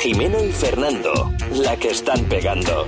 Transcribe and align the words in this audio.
Jimeno 0.00 0.42
y 0.44 0.52
Fernando, 0.52 1.32
la 1.52 1.76
que 1.76 1.88
están 1.90 2.24
pegando. 2.24 2.86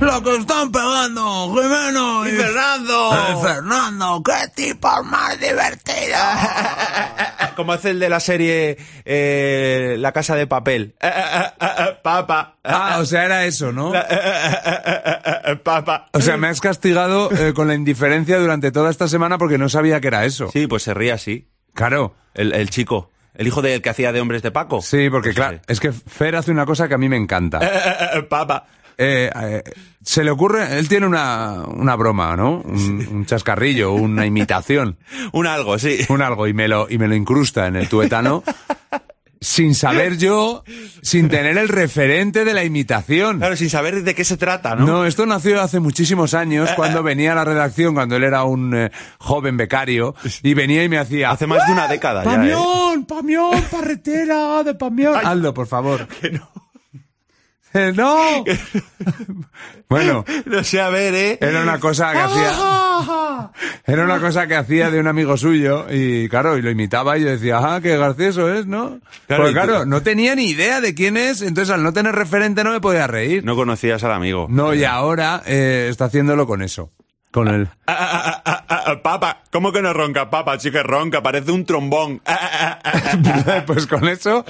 ¡La 0.00 0.20
que 0.22 0.36
están 0.36 0.70
pegando! 0.72 1.54
¡Jimeno! 1.54 2.26
¡Y 2.26 2.32
Fernando! 2.32 3.12
¡Eh, 3.14 3.36
Fernando! 3.42 4.22
¡Qué 4.24 4.48
tipo 4.62 4.88
más 5.04 5.38
divertido! 5.40 6.16
Como 7.56 7.72
hace 7.72 7.90
el 7.90 8.00
de 8.00 8.08
la 8.08 8.18
serie 8.20 8.76
eh, 9.04 9.96
La 9.98 10.12
Casa 10.12 10.34
de 10.36 10.46
Papel. 10.46 10.94
Eh, 11.00 11.08
eh, 11.08 11.46
eh, 11.60 11.66
eh, 11.78 11.98
Papa. 12.02 12.56
Ah, 12.64 12.98
o 13.00 13.04
sea, 13.06 13.24
era 13.24 13.44
eso, 13.44 13.72
¿no? 13.72 13.94
Eh, 13.94 13.98
eh, 14.10 14.18
eh, 14.64 14.80
eh, 15.24 15.32
eh, 15.46 15.56
Papa. 15.56 16.08
O 16.12 16.20
sea, 16.20 16.36
me 16.36 16.48
has 16.48 16.60
castigado 16.60 17.30
eh, 17.32 17.52
con 17.54 17.68
la 17.68 17.74
indiferencia 17.74 18.38
durante 18.38 18.72
toda 18.72 18.90
esta 18.90 19.06
semana 19.08 19.38
porque 19.38 19.58
no 19.58 19.68
sabía 19.68 20.00
que 20.00 20.08
era 20.08 20.24
eso. 20.24 20.50
Sí, 20.52 20.66
pues 20.66 20.82
se 20.82 20.94
ríe 20.94 21.12
así. 21.12 21.48
Claro. 21.72 22.14
El, 22.34 22.52
el 22.52 22.68
chico. 22.70 23.10
El 23.34 23.46
hijo 23.46 23.62
del 23.62 23.82
que 23.82 23.90
hacía 23.90 24.12
de 24.12 24.20
hombres 24.20 24.42
de 24.42 24.50
Paco. 24.50 24.80
Sí, 24.80 25.10
porque 25.10 25.28
Pues 25.28 25.36
claro, 25.36 25.60
es 25.66 25.80
que 25.80 25.92
Fer 25.92 26.36
hace 26.36 26.50
una 26.50 26.66
cosa 26.66 26.88
que 26.88 26.94
a 26.94 26.98
mí 26.98 27.08
me 27.08 27.16
encanta. 27.16 27.58
Eh, 27.62 27.70
eh, 27.72 28.06
eh, 28.18 28.22
Papa. 28.22 28.66
Eh, 28.96 29.62
se 30.04 30.22
le 30.22 30.30
ocurre, 30.30 30.78
él 30.78 30.88
tiene 30.88 31.06
una, 31.06 31.64
una 31.66 31.96
broma, 31.96 32.36
¿no? 32.36 32.60
Un, 32.60 33.08
un 33.10 33.26
chascarrillo, 33.26 33.92
una 33.92 34.24
imitación, 34.24 34.98
Un 35.32 35.48
algo, 35.48 35.78
sí. 35.80 35.98
un 36.08 36.22
algo, 36.22 36.46
y 36.46 36.52
me 36.54 36.68
lo, 36.68 36.86
y 36.88 36.96
me 36.98 37.08
lo 37.08 37.16
incrusta 37.16 37.66
en 37.66 37.74
el 37.76 37.88
tuetano, 37.88 38.44
sin 39.40 39.74
saber 39.74 40.16
yo, 40.18 40.64
sin 41.02 41.28
tener 41.28 41.58
el 41.58 41.68
referente 41.68 42.44
de 42.44 42.54
la 42.54 42.64
imitación. 42.64 43.38
Claro, 43.38 43.56
sin 43.56 43.70
saber 43.70 44.02
de 44.02 44.14
qué 44.14 44.24
se 44.24 44.36
trata, 44.36 44.74
¿no? 44.74 44.86
No, 44.86 45.06
esto 45.06 45.26
nació 45.26 45.60
hace 45.60 45.80
muchísimos 45.80 46.34
años, 46.34 46.70
cuando 46.76 47.02
venía 47.02 47.32
a 47.32 47.34
la 47.34 47.44
redacción, 47.44 47.94
cuando 47.94 48.16
él 48.16 48.24
era 48.24 48.44
un 48.44 48.74
eh, 48.74 48.90
joven 49.18 49.56
becario, 49.56 50.14
y 50.42 50.54
venía 50.54 50.82
y 50.84 50.88
me 50.88 51.04
hía 51.10 51.30
Hace 51.30 51.46
más 51.46 51.66
de 51.66 51.72
una 51.72 51.88
década 51.88 52.24
ya, 52.24 52.30
¿eh? 52.30 52.34
¡Pamión! 52.34 53.04
¡Pamión! 53.04 53.62
¡Parretera 53.70 54.62
de 54.62 54.74
Pamión! 54.74 55.18
Aldo, 55.24 55.52
por 55.52 55.66
favor. 55.66 56.08
Que 56.20 56.30
no. 56.30 56.48
Eh, 57.74 57.92
¡No! 57.96 58.44
bueno, 59.88 60.24
No 60.46 60.64
sé, 60.64 60.80
a 60.80 60.88
ver, 60.88 61.14
¿eh? 61.14 61.38
era 61.40 61.62
una 61.62 61.78
cosa 61.80 62.12
que 62.12 62.18
hacía... 62.18 62.52
Era 63.86 64.04
una 64.04 64.18
cosa 64.18 64.46
que 64.46 64.56
hacía 64.56 64.90
de 64.90 64.98
un 64.98 65.06
amigo 65.06 65.36
suyo 65.36 65.86
y 65.90 66.28
claro, 66.28 66.56
y 66.56 66.62
lo 66.62 66.70
imitaba 66.70 67.18
y 67.18 67.22
yo 67.22 67.28
decía, 67.28 67.58
ah, 67.60 67.80
qué 67.82 67.96
gracioso 67.96 68.52
es, 68.52 68.66
¿no? 68.66 69.00
Claro, 69.26 69.42
Porque 69.42 69.52
claro, 69.52 69.84
no 69.84 70.02
tenía 70.02 70.34
ni 70.34 70.48
idea 70.48 70.80
de 70.80 70.94
quién 70.94 71.16
es, 71.16 71.42
entonces 71.42 71.72
al 71.72 71.82
no 71.82 71.92
tener 71.92 72.14
referente 72.14 72.64
no 72.64 72.72
me 72.72 72.80
podía 72.80 73.06
reír. 73.06 73.44
No 73.44 73.56
conocías 73.56 74.02
al 74.04 74.12
amigo. 74.12 74.46
No, 74.48 74.72
y 74.74 74.84
ahora 74.84 75.42
eh, 75.44 75.88
está 75.90 76.06
haciéndolo 76.06 76.46
con 76.46 76.62
eso. 76.62 76.90
Con 77.30 77.48
el... 77.48 77.68
Ah, 77.86 77.96
ah, 77.98 78.42
ah, 78.44 78.64
ah, 78.68 78.84
ah, 78.86 79.02
papa, 79.02 79.42
¿cómo 79.50 79.72
que 79.72 79.82
no 79.82 79.92
ronca? 79.92 80.30
Papa, 80.30 80.56
chica, 80.56 80.82
ronca, 80.82 81.22
parece 81.22 81.50
un 81.50 81.66
trombón. 81.66 82.22
Ah, 82.24 82.38
ah, 82.40 82.78
ah, 82.84 83.44
ah. 83.46 83.62
pues 83.66 83.86
con 83.86 84.08
eso, 84.08 84.44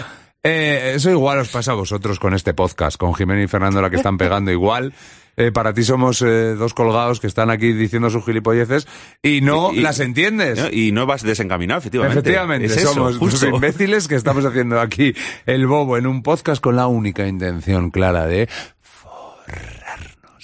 eh, 0.45 0.93
eso 0.95 1.11
igual 1.11 1.39
os 1.41 1.49
pasa 1.49 1.73
a 1.73 1.75
vosotros 1.75 2.19
con 2.21 2.35
este 2.35 2.55
podcast, 2.55 2.97
con 2.97 3.15
Jimeno 3.15 3.43
y 3.43 3.49
Fernando 3.49 3.83
la 3.83 3.91
que 3.91 3.97
están 3.97 4.17
pegando 4.19 4.53
igual. 4.53 4.93
Eh, 5.37 5.51
para 5.51 5.75
ti 5.75 5.83
somos 5.83 6.23
eh, 6.23 6.55
dos 6.55 6.75
colgados 6.75 7.19
que 7.19 7.27
están 7.27 7.51
aquí 7.51 7.73
diciendo 7.73 8.09
sus 8.09 8.25
gilipolleces 8.25 8.87
y 9.21 9.41
no 9.41 9.73
Y- 9.73 9.81
las 9.81 9.99
entiendes. 9.99 10.61
¿No? 10.61 10.69
Y 10.71 10.93
no 10.93 11.07
vas 11.07 11.25
desencaminado, 11.25 11.81
efectivamente. 11.81 12.21
Efectivamente, 12.21 12.67
Es 12.67 12.81
somos 12.83 13.19
imbéciles 13.43 14.07
que 14.07 14.15
estamos 14.15 14.45
haciendo 14.45 14.81
aquí 14.81 15.13
el 15.47 15.67
bobo 15.67 15.97
en 15.99 16.07
un 16.07 16.23
podcast 16.23 16.63
con 16.63 16.77
la 16.77 16.87
única 16.87 17.27
intención 17.27 17.91
clara 17.91 18.27
de 18.27 18.49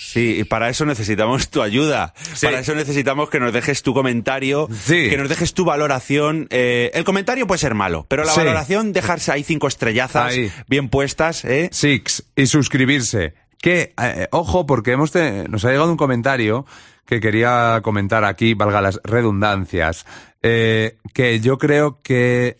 Sí, 0.03 0.39
y 0.41 0.45
para 0.45 0.69
eso 0.71 0.87
necesitamos 0.87 1.51
tu 1.51 1.63
ayuda. 1.63 2.15
Sí. 2.35 2.47
Para 2.47 2.61
eso 2.61 2.75
necesitamos 2.75 3.29
que 3.31 3.39
nos 3.39 3.53
dejes 3.53 3.83
tu 3.83 3.93
comentario, 3.95 4.67
Sí. 4.73 5.09
que 5.11 5.17
nos 5.17 5.29
dejes 5.29 5.53
tu 5.55 5.65
valoración. 5.65 6.47
Eh, 6.51 6.91
el 6.95 7.05
comentario 7.05 7.47
puede 7.47 7.59
ser 7.59 7.75
malo, 7.75 8.07
pero 8.09 8.25
la 8.25 8.33
Sí. 8.33 8.41
valoración, 8.41 8.93
dejarse 8.93 9.31
ahí 9.31 9.45
cinco 9.45 9.69
estrellazas 9.69 10.33
Ahí. 10.33 10.51
bien 10.69 10.89
puestas, 10.89 11.45
¿eh? 11.45 11.69
Six 11.71 12.25
y 12.35 12.47
suscribirse. 12.47 13.35
Que, 13.61 13.93
eh, 14.03 14.27
ojo, 14.33 14.65
porque 14.67 14.93
hemos 14.93 15.13
te- 15.13 15.47
nos 15.49 15.65
ha 15.67 15.71
llegado 15.71 15.91
un 15.91 15.99
comentario 15.99 16.65
que 17.07 17.21
quería 17.21 17.81
comentar 17.83 18.25
aquí, 18.25 18.55
valga 18.55 18.81
las 18.81 19.01
redundancias, 19.05 20.07
eh, 20.43 20.97
que 21.13 21.41
yo 21.41 21.59
creo 21.59 22.01
que 22.03 22.57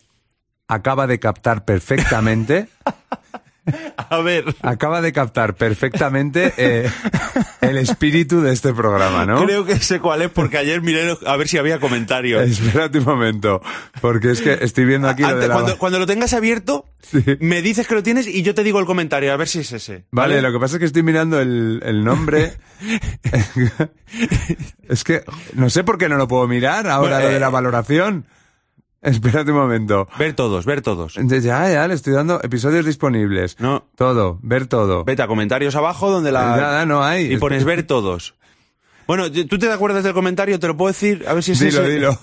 acaba 0.67 1.07
de 1.07 1.19
captar 1.19 1.65
perfectamente, 1.65 2.67
A 4.09 4.17
ver. 4.21 4.45
acaba 4.61 5.01
de 5.01 5.13
captar 5.13 5.55
perfectamente 5.55 6.53
eh, 6.57 6.89
el 7.61 7.77
espíritu 7.77 8.41
de 8.41 8.51
este 8.53 8.73
programa, 8.73 9.25
¿no? 9.25 9.45
Creo 9.45 9.65
que 9.65 9.77
sé 9.79 9.99
cuál 9.99 10.21
es 10.21 10.29
porque 10.29 10.57
ayer 10.57 10.81
miré 10.81 11.15
a 11.25 11.37
ver 11.37 11.47
si 11.47 11.57
había 11.57 11.79
comentarios. 11.79 12.41
Espérate 12.49 12.99
un 12.99 13.05
momento, 13.05 13.61
porque 14.01 14.31
es 14.31 14.41
que 14.41 14.57
estoy 14.61 14.85
viendo 14.85 15.07
aquí 15.07 15.21
lo 15.21 15.29
Antes, 15.29 15.41
de 15.43 15.47
la... 15.47 15.53
cuando, 15.55 15.77
cuando 15.77 15.99
lo 15.99 16.05
tengas 16.05 16.33
abierto, 16.33 16.85
Sí. 17.01 17.23
me 17.39 17.61
dices 17.61 17.87
que 17.87 17.95
lo 17.95 18.03
tienes 18.03 18.27
y 18.27 18.43
yo 18.43 18.53
te 18.53 18.63
digo 18.63 18.79
el 18.79 18.85
comentario, 18.85 19.33
a 19.33 19.37
ver 19.37 19.47
si 19.47 19.59
es 19.59 19.71
ese. 19.71 20.05
Vale, 20.11 20.41
lo 20.41 20.51
que 20.51 20.59
pasa 20.59 20.75
es 20.75 20.79
que 20.79 20.85
estoy 20.85 21.03
mirando 21.03 21.39
el, 21.39 21.81
el 21.83 22.03
nombre. 22.03 22.53
es 24.87 25.03
que 25.03 25.23
no 25.53 25.69
sé 25.69 25.83
por 25.83 25.97
qué 25.97 26.09
no 26.09 26.17
lo 26.17 26.27
puedo 26.27 26.47
mirar 26.47 26.87
ahora 26.87 27.15
Bueno, 27.17 27.27
lo 27.27 27.33
de 27.33 27.39
la 27.39 27.47
eh, 27.47 27.51
valoración. 27.51 28.25
Espérate 29.11 29.51
un 29.51 29.57
momento. 29.57 30.07
Ver 30.19 30.33
todos, 30.33 30.65
ver 30.65 30.81
todos. 30.81 31.15
Ya, 31.15 31.39
ya, 31.71 31.87
le 31.87 31.93
estoy 31.95 32.13
dando 32.13 32.39
episodios 32.43 32.85
disponibles. 32.85 33.59
No. 33.59 33.85
Todo, 33.95 34.37
ver 34.43 34.67
todo. 34.67 35.03
Vete 35.03 35.23
a 35.23 35.27
comentarios 35.27 35.75
abajo 35.75 36.11
donde 36.11 36.31
la... 36.31 36.55
Nada, 36.55 36.85
no 36.85 37.03
hay. 37.03 37.33
Y 37.33 37.37
pones 37.37 37.63
ver 37.63 37.83
todos. 37.83 38.35
Bueno, 39.07 39.31
¿tú 39.31 39.57
te 39.57 39.71
acuerdas 39.71 40.03
del 40.03 40.13
comentario? 40.13 40.59
Te 40.59 40.67
lo 40.67 40.77
puedo 40.77 40.89
decir, 40.93 41.25
a 41.27 41.33
ver 41.33 41.43
si 41.43 41.53
es 41.53 41.59
Dilo, 41.59 41.81
ese. 41.81 41.91
dilo. 41.91 42.19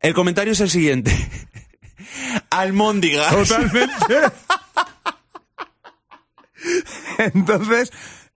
El 0.00 0.14
comentario 0.14 0.52
es 0.52 0.60
el 0.60 0.70
siguiente. 0.70 1.10
Almóndigas. 2.50 3.34
Totalmente. 3.34 3.92
Entonces, 7.18 7.90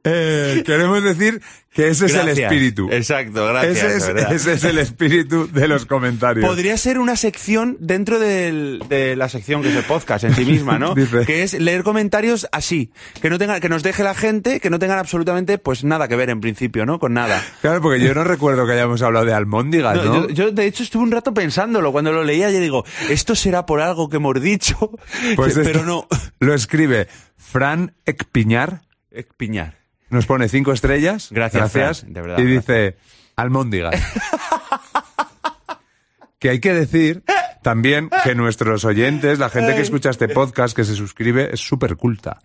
eh, 0.04 0.62
queremos 0.66 1.02
decir 1.02 1.40
que 1.72 1.88
ese 1.88 2.04
es 2.06 2.14
el 2.14 2.28
espíritu. 2.28 2.88
Exacto, 2.90 3.46
gracias. 3.46 3.76
ese, 3.78 3.96
es, 3.96 4.06
verdad. 4.08 4.32
ese 4.34 4.52
es 4.54 4.64
el 4.64 4.78
espíritu 4.78 5.48
de 5.50 5.68
los 5.68 5.86
comentarios. 5.86 6.44
Podría 6.46 6.76
ser 6.76 6.98
una 6.98 7.16
sección 7.16 7.78
dentro 7.80 8.18
del- 8.18 8.82
de 8.90 9.16
la 9.16 9.28
sección 9.30 9.62
que 9.62 9.70
es 9.70 9.76
el 9.76 9.84
podcast 9.84 10.24
en 10.24 10.34
sí 10.34 10.44
misma, 10.44 10.78
¿no? 10.78 10.94
Dice. 10.96 11.24
Que 11.24 11.42
es 11.44 11.54
leer 11.54 11.82
comentarios 11.82 12.46
así, 12.52 12.92
que 13.22 13.30
no 13.30 13.38
tengan, 13.38 13.60
que 13.60 13.70
nos 13.70 13.82
deje 13.82 14.02
la 14.02 14.14
gente, 14.14 14.60
que 14.60 14.68
no 14.68 14.78
tengan 14.78 14.98
absolutamente, 14.98 15.56
pues 15.56 15.82
nada 15.84 16.08
que 16.08 16.16
ver 16.16 16.28
en 16.30 16.40
principio, 16.42 16.84
¿no? 16.84 16.98
Con 16.98 17.14
nada. 17.14 17.42
Claro, 17.62 17.80
porque 17.80 18.00
yo 18.04 18.12
no 18.12 18.24
recuerdo 18.24 18.66
que 18.66 18.72
hayamos 18.72 19.00
hablado 19.00 19.24
de 19.24 19.32
almóndigas, 19.32 19.96
No, 19.96 20.04
¿no? 20.04 20.28
yo, 20.28 20.34
yo, 20.34 20.50
de 20.50 20.66
hecho 20.66 20.82
estuve 20.82 21.04
un 21.04 21.10
rato 21.12 21.32
pensándolo 21.32 21.90
cuando 21.92 22.12
lo 22.12 22.22
leía 22.22 22.50
y 22.50 22.58
digo, 22.60 22.84
esto 23.08 23.34
será 23.34 23.64
por 23.64 23.80
algo 23.80 24.08
que 24.10 24.16
hemos 24.16 24.38
dicho, 24.42 24.90
Pues 25.36 25.54
pero 25.62 25.84
no. 25.86 26.06
Lo 26.38 26.52
escribe 26.54 27.08
Fran 27.38 27.94
Ekpiñar, 28.04 28.82
Eh, 29.10 29.24
Piñar. 29.36 29.81
Nos 30.12 30.26
pone 30.26 30.48
cinco 30.48 30.72
estrellas. 30.72 31.28
Gracias, 31.30 31.72
Fran, 31.72 31.94
de 32.12 32.20
verdad, 32.20 32.38
Y 32.38 32.42
gracias. 32.44 32.66
dice, 32.66 32.96
almóndigas. 33.36 33.94
que 36.38 36.50
hay 36.50 36.60
que 36.60 36.74
decir 36.74 37.22
también 37.62 38.10
que 38.24 38.34
nuestros 38.34 38.84
oyentes, 38.84 39.38
la 39.38 39.48
gente 39.48 39.74
que 39.74 39.82
escucha 39.82 40.10
este 40.10 40.28
podcast, 40.28 40.74
que 40.74 40.84
se 40.84 40.94
suscribe, 40.96 41.50
es 41.52 41.60
súper 41.60 41.96
culta. 41.96 42.40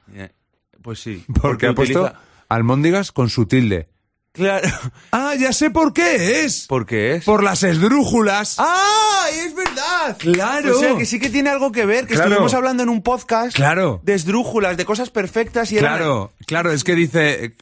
Pues 0.82 1.00
sí. 1.00 1.26
Porque, 1.42 1.68
ha 1.68 1.74
puesto 1.74 2.04
utiliza- 2.06 2.20
almóndigas 2.50 3.12
con 3.12 3.30
su 3.30 3.46
tilde. 3.48 3.90
Claro. 4.32 4.68
Ah, 5.12 5.34
ya 5.36 5.52
sé 5.52 5.72
por 5.72 5.94
qué 5.94 6.44
es. 6.46 6.68
¿Por 6.68 6.86
qué 6.86 7.16
es? 7.16 7.26
Por 7.26 7.44
las 7.44 7.64
esdrújulas. 7.64 8.58
¡Ah! 8.60 9.26
¡Es 9.34 9.56
verdad! 9.56 9.84
Claro. 10.16 10.78
O 10.78 10.80
sea, 10.80 10.96
que 10.98 11.06
sí 11.06 11.20
que 11.20 11.30
tiene 11.30 11.50
algo 11.50 11.72
que 11.72 11.86
ver, 11.86 12.06
que 12.08 12.14
Claro. 12.14 12.30
estuvimos 12.30 12.54
hablando 12.54 12.84
en 12.84 12.90
un 12.90 13.02
podcast 13.02 13.56
Claro. 13.56 14.00
de 14.04 14.14
esdrújulas, 14.14 14.78
de 14.78 14.86
cosas 14.86 15.10
perfectas 15.10 15.72
y 15.72 15.78
eran- 15.78 15.98
Claro, 15.98 16.32
claro, 16.46 16.72
es 16.72 16.84
que 16.84 16.96
dice, 16.96 17.54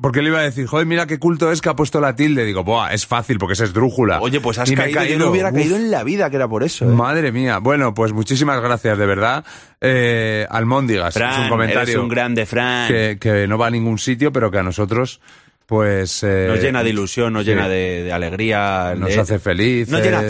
porque 0.00 0.22
le 0.22 0.28
iba 0.28 0.38
a 0.40 0.42
decir, 0.42 0.66
joder, 0.66 0.86
mira 0.86 1.06
qué 1.06 1.18
culto 1.18 1.50
es 1.50 1.60
que 1.60 1.68
ha 1.68 1.76
puesto 1.76 2.00
la 2.00 2.14
tilde. 2.16 2.44
Digo, 2.44 2.62
buah, 2.64 2.92
es 2.92 3.06
fácil 3.06 3.38
porque 3.38 3.54
es 3.54 3.60
esdrújula. 3.60 4.20
Oye, 4.20 4.40
pues 4.40 4.58
has 4.58 4.70
Y 4.70 4.74
caído, 4.74 5.04
yo 5.04 5.18
no 5.18 5.30
hubiera 5.30 5.48
Uf, 5.48 5.54
caído 5.54 5.76
en 5.76 5.90
la 5.90 6.02
vida 6.04 6.28
que 6.30 6.36
era 6.36 6.48
por 6.48 6.62
eso. 6.62 6.84
¿eh? 6.84 6.88
Madre 6.88 7.32
mía. 7.32 7.58
Bueno, 7.58 7.94
pues 7.94 8.12
muchísimas 8.12 8.60
gracias, 8.60 8.98
de 8.98 9.06
verdad. 9.06 9.44
Eh, 9.80 10.46
Almóndigas, 10.50 11.14
Fran, 11.14 11.32
es 11.32 11.38
un 11.40 11.48
comentario 11.48 11.82
eres 11.82 11.96
un 11.96 12.08
grande, 12.08 12.44
Fran. 12.46 12.88
que, 12.88 13.18
que 13.20 13.46
no 13.46 13.56
va 13.58 13.68
a 13.68 13.70
ningún 13.70 13.98
sitio, 13.98 14.32
pero 14.32 14.50
que 14.50 14.58
a 14.58 14.62
nosotros, 14.62 15.20
pues... 15.66 16.22
eh, 16.22 16.46
Nos 16.48 16.60
llena 16.60 16.82
de 16.82 16.90
ilusión, 16.90 17.32
nos 17.32 17.44
sí. 17.44 17.50
llena 17.50 17.68
de, 17.68 18.04
de 18.04 18.12
alegría. 18.12 18.94
Nos 18.96 19.08
de- 19.14 19.20
hace 19.20 19.38
felices. 19.38 19.88
Nos 19.90 20.02
llena, 20.02 20.22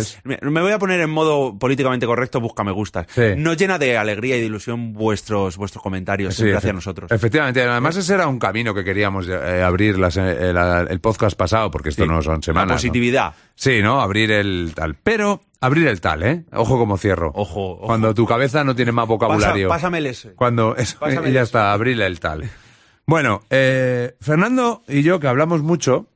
me 0.51 0.61
voy 0.63 0.73
a 0.73 0.79
poner 0.79 1.01
en 1.01 1.11
modo 1.11 1.59
políticamente 1.59 2.07
correcto, 2.07 2.41
busca 2.41 2.65
me 2.65 2.73
gustas. 2.73 3.07
Sí. 3.15 3.23
Nos 3.37 3.57
llena 3.57 3.79
de 3.79 3.97
alegría 3.99 4.37
y 4.37 4.41
de 4.41 4.47
ilusión 4.47 4.93
vuestros, 4.95 5.57
vuestros 5.57 5.83
comentarios 5.83 6.35
Sí, 6.35 6.39
siempre 6.39 6.57
hacia 6.59 6.73
nosotros. 6.73 7.11
Efectivamente, 7.13 7.63
además 7.63 7.97
ese 7.97 8.15
era 8.15 8.27
un 8.29 8.39
camino 8.39 8.75
que 8.75 8.83
queríamos 8.83 9.29
eh, 9.29 9.63
abrir 9.63 9.99
las- 9.99 10.17
eh, 10.17 10.53
la- 10.53 10.81
el 10.89 11.01
podcast 11.01 11.37
pasado, 11.37 11.71
porque 11.71 11.91
esto 11.91 12.07
no 12.07 12.23
son 12.23 12.37
La 12.37 12.43
semanas. 12.43 12.69
¿no? 12.69 12.75
positividad. 12.75 13.35
Sí, 13.55 13.81
¿no? 13.83 14.01
Abrir 14.01 14.31
el 14.31 14.73
tal. 14.75 14.97
Pero, 15.03 15.43
abrir 15.61 15.87
el 15.89 16.01
tal, 16.01 16.23
¿eh? 16.23 16.45
Ojo 16.53 16.79
como 16.79 16.97
cierro. 16.99 17.33
Ojo, 17.35 17.73
ojo. 17.73 17.87
Cuando 17.87 18.13
tu 18.15 18.27
cabeza 18.27 18.65
no 18.65 18.75
tiene 18.75 18.93
más 18.93 19.07
vocabulario. 19.07 19.69
Pasa- 19.69 19.77
pásame 19.79 19.99
el 19.99 20.07
ese. 20.07 20.33
Cuando 20.33 20.77
eso, 20.77 20.99
Pásame 21.01 21.31
y 21.31 21.33
ya 21.33 21.43
está, 21.43 21.73
abrir 21.73 22.01
el 22.01 22.21
tal. 22.21 22.49
Bueno, 23.07 23.43
eh, 23.51 24.17
Fernando 24.21 24.83
y 24.89 25.03
yo, 25.03 25.21
que 25.21 25.29
hablamos 25.29 25.63
mucho 25.63 26.09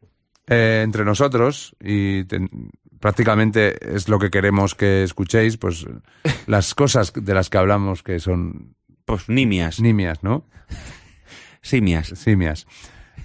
eh, 0.48 0.80
entre 0.84 1.04
nosotros, 1.04 1.76
y 1.80 2.24
ten- 2.24 2.50
prácticamente 2.98 3.94
es 3.96 4.08
lo 4.08 4.18
que 4.18 4.30
queremos 4.30 4.74
que 4.74 5.02
escuchéis, 5.04 5.56
pues 5.56 5.86
las 6.46 6.74
cosas 6.74 7.12
de 7.14 7.34
las 7.34 7.48
que 7.48 7.58
hablamos 7.58 8.02
que 8.02 8.18
son 8.18 8.74
Pues 9.04 9.28
nimias. 9.28 9.80
Nimias, 9.80 10.22
¿no? 10.22 10.44
Simias. 11.62 12.08
Simias. 12.08 12.66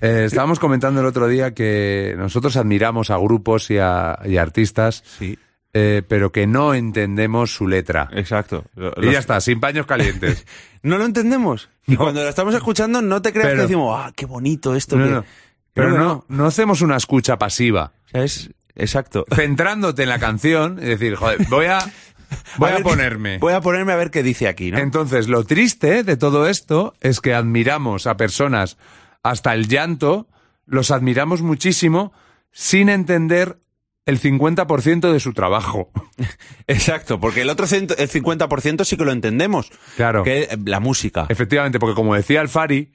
Eh, 0.01 0.23
estábamos 0.25 0.59
comentando 0.59 1.00
el 1.00 1.06
otro 1.07 1.27
día 1.27 1.53
que 1.53 2.13
nosotros 2.17 2.57
admiramos 2.57 3.09
a 3.09 3.17
grupos 3.17 3.71
y 3.71 3.77
a, 3.79 4.19
y 4.25 4.38
a 4.38 4.41
artistas, 4.41 5.03
Sí. 5.17 5.39
Eh, 5.77 6.04
pero 6.07 6.31
que 6.31 6.48
no 6.48 6.74
entendemos 6.74 7.54
su 7.54 7.68
letra. 7.68 8.07
Exacto. 8.13 8.63
Lo- 8.75 8.94
Y 8.98 9.01
los- 9.07 9.13
ya 9.13 9.19
está, 9.19 9.42
sin 9.42 9.60
paños 9.60 9.86
calientes. 9.86 10.45
No 10.86 11.00
lo 11.00 11.06
entendemos. 11.06 11.68
Y 11.88 11.95
cuando 11.95 12.22
lo 12.22 12.30
estamos 12.30 12.54
escuchando, 12.54 13.01
no 13.01 13.19
te 13.22 13.31
creas 13.33 13.48
Pero- 13.48 13.57
que 13.57 13.62
decimos, 13.63 14.00
ah, 14.00 14.13
qué 14.16 14.25
bonito 14.27 14.75
esto. 14.75 14.95
No, 14.98 15.06
que-". 15.06 15.12
no. 15.12 15.25
Pero 15.74 15.89
no, 15.98 16.25
no 16.30 16.45
hacemos 16.45 16.81
una 16.81 16.95
escucha 16.95 17.38
pasiva. 17.39 17.92
O 18.06 18.10
sea, 18.10 18.24
es 18.24 18.51
exacto. 18.75 19.25
Centrándote 19.36 20.04
en 20.04 20.10
la 20.10 20.19
canción 20.19 20.77
y 20.80 20.86
decir, 20.86 21.16
joder, 21.16 21.39
voy 21.50 21.66
a, 21.66 21.80
voy 22.57 22.69
a, 22.69 22.75
qué- 22.77 22.83
ponerme. 22.83 23.39
Voy 23.39 23.54
a 23.54 23.62
ponerme 23.62 23.94
a 23.94 23.95
ver 23.95 24.12
qué 24.12 24.22
dice 24.22 24.48
aquí, 24.48 24.69
¿no? 24.72 24.77
Entonces, 24.77 25.27
lo 25.27 25.44
triste 25.44 26.04
de 26.04 26.18
todo 26.18 26.48
esto 26.48 26.94
es 27.01 27.19
que 27.19 27.33
admiramos 27.33 28.06
a 28.06 28.16
personas 28.16 28.77
hasta 29.24 29.56
el 29.56 29.68
llanto, 29.68 30.27
los 30.68 30.92
admiramos 30.92 31.42
muchísimo 31.42 32.13
sin 32.51 32.89
entender 32.89 33.57
el 34.06 34.19
50% 34.22 35.12
de 35.12 35.19
su 35.19 35.34
trabajo. 35.34 35.92
Exacto, 36.68 37.19
porque 37.19 37.42
el 37.42 37.50
otro 37.50 37.66
cento- 37.68 37.96
el 37.98 38.10
50% 38.10 38.84
sí 38.86 38.98
que 38.98 39.06
lo 39.06 39.12
entendemos. 39.12 39.72
Claro. 39.96 40.24
Que 40.24 40.57
la 40.66 40.80
música. 40.80 41.25
Efectivamente, 41.30 41.80
porque 41.80 41.96
como 41.96 42.16
decía 42.16 42.42
el 42.42 42.50
Fari, 42.50 42.92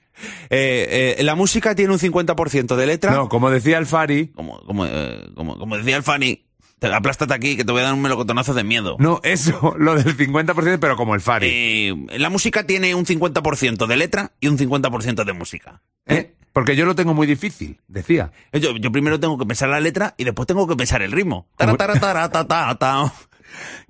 Eh, 0.51 1.17
eh, 1.19 1.23
la 1.23 1.35
música 1.35 1.75
tiene 1.75 1.93
un 1.93 1.99
50% 1.99 2.77
de 2.77 2.87
letra. 2.87 3.13
no, 3.13 3.29
como 3.29 3.51
decía 3.51 3.79
el 3.79 3.87
Fari, 3.87 4.29
Como, 4.29 4.61
como, 4.67 4.85
eh, 4.87 5.29
como, 5.35 5.57
como 5.59 5.77
decía 5.79 5.97
el 5.97 6.03
Fanny, 6.03 6.45
te 6.79 6.89
aplástate 6.89 7.33
aquí 7.35 7.57
que 7.57 7.65
te 7.65 7.73
voy 7.73 7.81
a 7.81 7.85
dar 7.85 7.95
un 7.95 8.03
melocotonazo 8.03 8.53
de 8.55 8.65
miedo. 8.65 8.97
no, 8.99 9.21
eso, 9.23 9.75
lo 9.79 9.95
del 9.95 10.17
50%, 10.17 10.79
pero 10.79 10.97
como 10.97 11.15
el 11.15 11.21
Fari. 11.21 11.47
Eh, 11.49 11.95
la 12.19 12.29
música 12.31 12.65
tiene 12.67 12.95
un 12.95 13.07
50% 13.07 13.87
de 13.87 13.97
letra 13.97 14.33
y 14.41 14.49
un 14.49 14.59
50% 14.59 15.25
de 15.25 15.33
música. 15.33 15.81
¿Eh? 16.07 16.35
Porque 16.53 16.77
yo 16.77 16.85
lo 16.85 16.95
tengo 16.95 17.15
muy 17.15 17.27
difícil, 17.27 17.81
decía. 17.87 18.33
Yo, 18.53 18.77
yo 18.77 18.91
primero 18.91 19.21
tengo 19.21 19.39
que 19.39 19.47
pensar 19.47 19.69
la 19.69 19.81
letra 19.81 20.15
y 20.17 20.25
después 20.25 20.47
tengo 20.47 20.67
que 20.67 20.77
pensar 20.77 21.03
el 21.03 21.13
ritmo. 21.13 21.47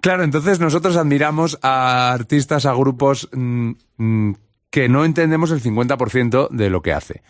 Claro, 0.00 0.24
entonces 0.24 0.58
nosotros 0.58 0.96
admiramos 0.96 1.58
a 1.60 2.12
artistas, 2.12 2.64
a 2.64 2.72
grupos 2.72 3.28
mm, 3.32 3.72
mm, 3.98 4.34
que 4.70 4.88
no 4.88 5.04
entendemos 5.04 5.50
el 5.50 5.62
50% 5.62 6.48
de 6.48 6.70
lo 6.70 6.80
que 6.80 6.94
hace. 6.94 7.22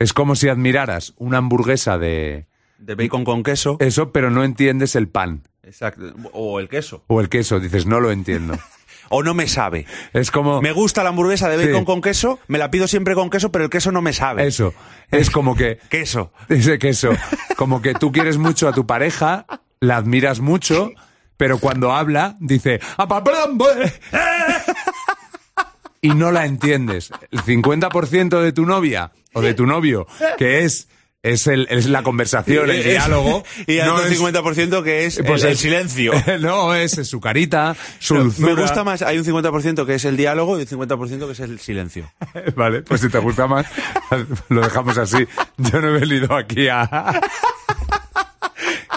Es 0.00 0.12
como 0.12 0.34
si 0.34 0.48
admiraras 0.48 1.14
una 1.16 1.38
hamburguesa 1.38 1.96
de 1.96 2.48
De 2.78 2.96
bacon 2.96 3.24
con 3.24 3.44
queso. 3.44 3.76
eso, 3.78 4.10
pero 4.10 4.30
no 4.30 4.42
entiendes 4.42 4.96
el 4.96 5.08
pan 5.08 5.42
Exacto. 5.62 6.12
O 6.32 6.58
el 6.60 6.68
queso. 6.68 7.04
o 7.08 7.20
el 7.20 7.28
queso. 7.28 7.60
Dices, 7.60 7.86
no 7.86 8.00
lo 8.00 8.10
entiendo. 8.10 8.58
O 9.08 9.22
no 9.22 9.34
me 9.34 9.46
sabe. 9.48 9.86
Es 10.12 10.30
como... 10.30 10.60
Me 10.62 10.72
gusta 10.72 11.02
la 11.02 11.10
hamburguesa 11.10 11.48
de 11.48 11.56
bacon 11.56 11.80
Sí. 11.80 11.84
con 11.86 12.00
queso, 12.02 12.38
me 12.48 12.58
la 12.58 12.70
pido 12.70 12.88
siempre 12.88 13.14
con 13.14 13.30
queso, 13.30 13.52
pero 13.52 13.64
el 13.64 13.70
queso 13.70 13.92
no 13.92 14.02
me 14.02 14.12
sabe. 14.12 14.46
Eso. 14.46 14.74
Es 15.10 15.30
como 15.30 15.54
que... 15.54 15.78
Queso. 15.90 16.32
Ese 16.48 16.78
queso. 16.78 17.10
Como 17.56 17.80
que 17.82 17.94
tú 17.94 18.10
quieres 18.12 18.36
mucho 18.38 18.68
a 18.68 18.72
tu 18.72 18.86
pareja, 18.86 19.46
la 19.80 19.96
admiras 19.96 20.40
mucho, 20.40 20.90
pero 21.36 21.58
cuando 21.58 21.92
habla, 21.92 22.36
dice... 22.40 22.80
Y 26.00 26.10
no 26.10 26.30
la 26.30 26.46
entiendes. 26.46 27.10
El 27.30 27.40
50% 27.42 28.40
de 28.40 28.52
tu 28.52 28.66
novia 28.66 29.12
o 29.32 29.40
de 29.40 29.54
tu 29.54 29.66
novio, 29.66 30.06
que 30.38 30.64
es, 30.64 30.88
es, 31.32 31.46
el, 31.46 31.66
es 31.70 31.86
la 31.86 32.02
conversación, 32.02 32.70
el 32.70 32.82
diálogo. 32.82 33.44
y 33.66 33.78
el 33.78 33.86
no 33.86 34.00
es- 34.00 34.20
50% 34.20 34.82
que 34.82 35.06
es 35.06 35.20
pues 35.26 35.42
el, 35.44 35.50
el 35.50 35.56
silencio. 35.56 36.12
No, 36.40 36.74
es 36.74 36.92
su 37.08 37.20
carita, 37.20 37.76
su 37.98 38.14
Me 38.14 38.20
dulzura. 38.20 38.54
gusta 38.54 38.84
más, 38.84 39.02
hay 39.02 39.18
un 39.18 39.24
50% 39.24 39.86
que 39.86 39.94
es 39.94 40.04
el 40.04 40.16
diálogo 40.16 40.58
y 40.58 40.62
un 40.62 40.66
50% 40.68 41.26
que 41.26 41.32
es 41.32 41.40
el 41.40 41.58
silencio. 41.58 42.10
Vale, 42.56 42.82
pues 42.82 43.00
si 43.00 43.08
te 43.08 43.18
gusta 43.18 43.46
más, 43.46 43.66
lo 44.48 44.60
dejamos 44.62 44.96
así. 44.98 45.26
Yo 45.58 45.80
no 45.80 45.88
he 45.96 46.00
venido 46.00 46.34
aquí 46.34 46.68
a... 46.68 47.20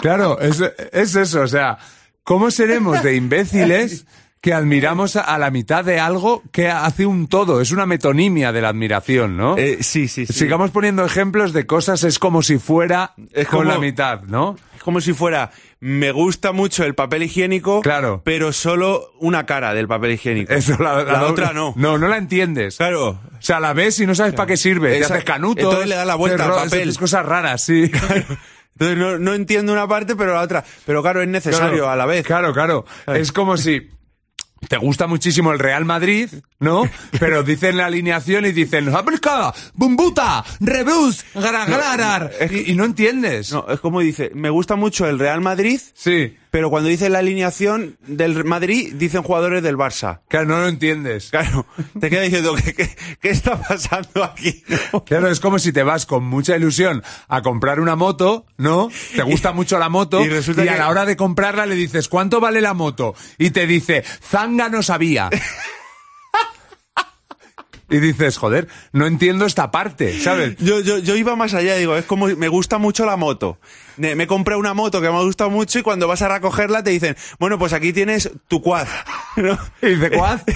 Claro, 0.00 0.40
es, 0.40 0.62
es 0.92 1.14
eso, 1.14 1.42
o 1.42 1.46
sea, 1.48 1.76
¿cómo 2.24 2.50
seremos 2.50 3.02
de 3.02 3.16
imbéciles 3.16 4.06
que 4.40 4.54
admiramos 4.54 5.16
a, 5.16 5.36
la 5.38 5.50
mitad 5.50 5.84
de 5.84 6.00
algo 6.00 6.42
que 6.50 6.68
hace 6.70 7.04
un 7.04 7.26
todo? 7.28 7.60
Es 7.60 7.72
una 7.72 7.84
metonimia 7.86 8.52
de 8.52 8.62
la 8.62 8.70
admiración, 8.70 9.36
¿no? 9.36 9.56
Eh, 9.58 9.78
sí, 9.82 10.08
sí, 10.08 10.24
sí. 10.26 10.32
Sigamos 10.32 10.70
poniendo 10.70 11.04
ejemplos 11.04 11.52
de 11.52 11.66
cosas, 11.66 12.04
es 12.04 12.18
como 12.18 12.42
si 12.42 12.58
fuera 12.58 13.12
Es 13.32 13.48
con 13.48 13.68
la 13.68 13.78
mitad, 13.78 14.22
¿no? 14.22 14.56
Es 14.74 14.82
como 14.82 15.02
si 15.02 15.12
fuera, 15.12 15.50
me 15.80 16.10
gusta 16.10 16.52
mucho 16.52 16.84
el 16.84 16.94
papel 16.94 17.24
higiénico, 17.24 17.82
Claro. 17.82 18.22
pero 18.24 18.50
solo 18.54 19.12
una 19.20 19.44
cara 19.44 19.74
del 19.74 19.86
papel 19.86 20.12
higiénico. 20.12 20.54
Eso, 20.54 20.78
la, 20.78 21.04
la 21.04 21.24
otra 21.26 21.52
no. 21.52 21.74
No, 21.76 21.98
no 21.98 22.08
la 22.08 22.16
entiendes. 22.16 22.78
Claro. 22.78 23.08
O 23.10 23.42
sea, 23.42 23.60
la 23.60 23.74
ves 23.74 24.00
y 24.00 24.06
no 24.06 24.14
sabes 24.14 24.32
para 24.32 24.46
qué 24.46 24.56
sirve. 24.56 24.90
Te 24.92 24.98
Esa- 25.00 25.14
haces 25.14 25.24
canuto. 25.24 25.60
entonces 25.60 25.86
le 25.86 25.96
das 25.96 26.06
la 26.06 26.14
vuelta 26.14 26.44
al 26.46 26.50
papel. 26.50 26.82
Haces 26.88 26.96
cosas 26.98 27.26
raras, 27.26 27.62
sí. 27.62 27.90
Entonces 28.78 28.96
no, 28.96 29.18
no 29.18 29.34
entiendo 29.34 29.74
una 29.74 29.86
parte, 29.86 30.16
pero 30.16 30.32
la 30.32 30.40
otra. 30.40 30.64
Pero 30.86 31.02
claro, 31.02 31.20
es 31.20 31.28
necesario 31.28 31.68
Claro, 31.84 31.90
a 31.90 31.96
la 31.96 32.06
vez. 32.06 32.24
Claro, 32.24 32.54
claro. 32.54 32.86
Es 33.08 33.30
como 33.32 33.58
si 33.58 33.90
te 34.68 34.76
gusta 34.76 35.06
muchísimo 35.06 35.52
el 35.52 35.58
Real 35.58 35.84
Madrid, 35.84 36.28
¿no? 36.60 36.88
Pero 37.18 37.42
dicen 37.42 37.76
la 37.76 37.86
alineación 37.86 38.44
y 38.46 38.52
dicen 38.52 38.94
¡Aplica! 38.94 39.52
¡Bumbuta! 39.74 40.44
¡Rebus! 40.60 41.24
¡Garagararar! 41.34 42.30
Y, 42.50 42.70
y 42.72 42.74
no 42.74 42.84
entiendes. 42.84 43.50
No, 43.52 43.66
es 43.68 43.80
como 43.80 44.00
dice, 44.00 44.30
me 44.34 44.50
gusta 44.50 44.76
mucho 44.76 45.06
el 45.08 45.18
Real 45.18 45.40
Madrid, 45.40 45.80
Sí. 45.94 46.36
pero 46.50 46.70
cuando 46.70 46.88
dice 46.88 47.08
la 47.08 47.18
alineación 47.20 47.96
del 48.06 48.44
Madrid, 48.44 48.92
dicen 48.94 49.22
jugadores 49.22 49.62
del 49.62 49.76
Barça. 49.76 50.20
Claro, 50.28 50.46
no 50.46 50.60
lo 50.60 50.68
entiendes. 50.68 51.30
Claro, 51.30 51.66
te 51.98 52.10
queda 52.10 52.22
diciendo, 52.22 52.54
¿qué, 52.54 52.74
qué, 52.74 52.96
qué 53.20 53.30
está 53.30 53.60
pasando 53.60 54.22
aquí? 54.24 54.62
Claro, 55.06 55.28
es 55.30 55.40
como 55.40 55.58
si 55.58 55.72
te 55.72 55.82
vas 55.82 56.04
con 56.06 56.24
mucha 56.24 56.56
ilusión 56.56 57.02
a 57.28 57.42
comprar 57.42 57.80
una 57.80 57.96
moto, 57.96 58.44
¿no? 58.58 58.90
Te 59.16 59.22
gusta 59.22 59.52
mucho 59.52 59.78
la 59.78 59.88
moto 59.88 60.24
y 60.24 60.28
resulta 60.28 60.64
y 60.64 60.68
a 60.68 60.72
que- 60.74 60.78
la 60.78 60.88
hora 60.88 61.04
de 61.06 61.16
comprarla 61.16 61.64
le 61.66 61.74
dices, 61.74 62.08
¿cuánto 62.08 62.38
vale 62.40 62.60
la 62.60 62.74
moto? 62.74 63.14
Y 63.38 63.50
te 63.50 63.66
dice, 63.66 64.04
Zanga 64.22 64.68
no 64.68 64.82
sabía. 64.82 65.30
Y 67.90 67.98
dices, 67.98 68.38
joder, 68.38 68.68
no 68.92 69.06
entiendo 69.06 69.46
esta 69.46 69.70
parte, 69.70 70.18
¿sabes? 70.20 70.56
Yo, 70.58 70.80
yo, 70.80 70.98
yo 70.98 71.16
iba 71.16 71.34
más 71.36 71.54
allá, 71.54 71.74
digo, 71.76 71.96
es 71.96 72.04
como, 72.04 72.26
me 72.28 72.48
gusta 72.48 72.78
mucho 72.78 73.04
la 73.04 73.16
moto. 73.16 73.58
Me, 73.96 74.14
me 74.14 74.26
compré 74.26 74.54
una 74.56 74.74
moto 74.74 75.00
que 75.00 75.10
me 75.10 75.16
ha 75.16 75.22
gustado 75.22 75.50
mucho 75.50 75.78
y 75.78 75.82
cuando 75.82 76.06
vas 76.06 76.22
a 76.22 76.28
recogerla 76.28 76.82
te 76.84 76.90
dicen, 76.90 77.16
bueno, 77.38 77.58
pues 77.58 77.72
aquí 77.72 77.92
tienes 77.92 78.30
tu 78.48 78.62
quad. 78.62 78.86
¿no? 79.36 79.58
Y 79.82 79.86
dice, 79.94 80.10
¿cuál? 80.12 80.42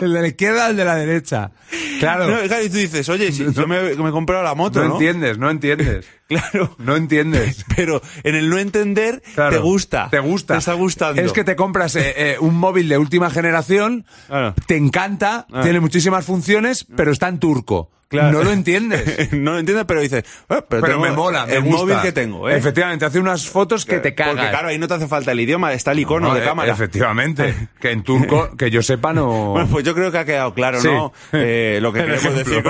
El 0.00 0.12
de 0.12 0.20
la 0.22 0.28
izquierda, 0.28 0.70
el 0.70 0.76
de 0.76 0.84
la 0.84 0.94
derecha. 0.94 1.50
Claro. 1.98 2.28
No, 2.28 2.40
claro, 2.46 2.62
y 2.64 2.70
tú 2.70 2.76
dices, 2.76 3.08
oye, 3.08 3.32
si 3.32 3.52
yo 3.52 3.66
me, 3.66 3.82
me 3.96 4.08
he 4.08 4.12
comprado 4.12 4.44
la 4.44 4.54
moto, 4.54 4.80
No 4.80 4.88
¿no? 4.88 4.92
entiendes, 4.94 5.38
no 5.38 5.50
entiendes. 5.50 6.06
Claro. 6.28 6.74
No 6.78 6.94
entiendes. 6.96 7.64
Pero 7.76 8.02
en 8.22 8.34
el 8.34 8.50
no 8.50 8.58
entender, 8.58 9.22
Claro. 9.34 9.50
te 9.56 9.58
gusta. 9.62 10.08
Te 10.10 10.18
gusta. 10.20 10.54
Te 10.54 10.58
está 10.58 10.74
gustando. 10.74 11.22
Es 11.22 11.32
que 11.32 11.42
te 11.44 11.56
compras 11.56 11.96
eh, 11.96 12.14
eh, 12.16 12.36
un 12.38 12.54
móvil 12.56 12.88
de 12.88 12.98
última 12.98 13.30
generación, 13.30 14.04
Claro. 14.26 14.54
te 14.66 14.76
encanta, 14.76 15.46
Ah. 15.52 15.62
tiene 15.62 15.80
muchísimas 15.80 16.24
funciones, 16.26 16.86
pero 16.96 17.12
está 17.12 17.28
en 17.28 17.38
turco. 17.38 17.90
Claro. 18.08 18.38
No 18.38 18.44
lo 18.44 18.52
entiendes. 18.52 19.32
no 19.32 19.52
lo 19.52 19.58
entiendes, 19.58 19.84
pero 19.86 20.00
dices, 20.00 20.24
"Eh, 20.48 20.62
pero, 20.66 20.98
me 20.98 21.12
mola, 21.12 21.44
me 21.44 21.56
el 21.56 21.62
gusta. 21.62 21.76
móvil 21.82 21.96
que 22.00 22.12
tengo, 22.12 22.48
¿eh? 22.48 22.56
Efectivamente, 22.56 23.04
hace 23.04 23.18
unas 23.18 23.46
fotos 23.46 23.84
que 23.84 23.98
te 23.98 24.14
cagas. 24.14 24.34
Porque 24.36 24.48
claro, 24.50 24.68
ahí 24.68 24.78
no 24.78 24.88
te 24.88 24.94
hace 24.94 25.06
falta 25.08 25.32
el 25.32 25.40
idioma, 25.40 25.74
está 25.74 25.92
el 25.92 25.98
icono 25.98 26.28
No, 26.28 26.34
de 26.34 26.40
eh, 26.40 26.44
cámara. 26.44 26.72
Efectivamente. 26.72 27.54
Que 27.80 27.90
en 27.90 28.02
turco, 28.02 28.56
que 28.56 28.70
yo 28.70 28.82
sepa, 28.82 29.12
no. 29.12 29.50
Bueno, 29.52 29.68
pues 29.70 29.84
yo 29.84 29.94
creo 29.94 30.10
que 30.10 30.18
ha 30.18 30.24
quedado 30.24 30.54
claro, 30.54 30.80
Sí. 30.80 30.88
¿no? 30.88 31.12
Eh, 31.32 31.78
lo 31.82 31.92
que 31.92 32.00
queremos 32.04 32.34
decir. 32.34 32.64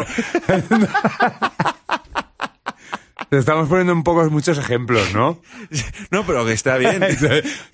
Te 3.30 3.37
estamos 3.37 3.68
poniendo 3.68 3.92
un 3.92 4.02
poco 4.04 4.28
muchos 4.30 4.56
ejemplos, 4.58 5.12
¿no? 5.12 5.40
No, 6.11 6.25
pero 6.26 6.47
que 6.47 6.52
está 6.52 6.76
bien. 6.78 7.02
o 7.02 7.08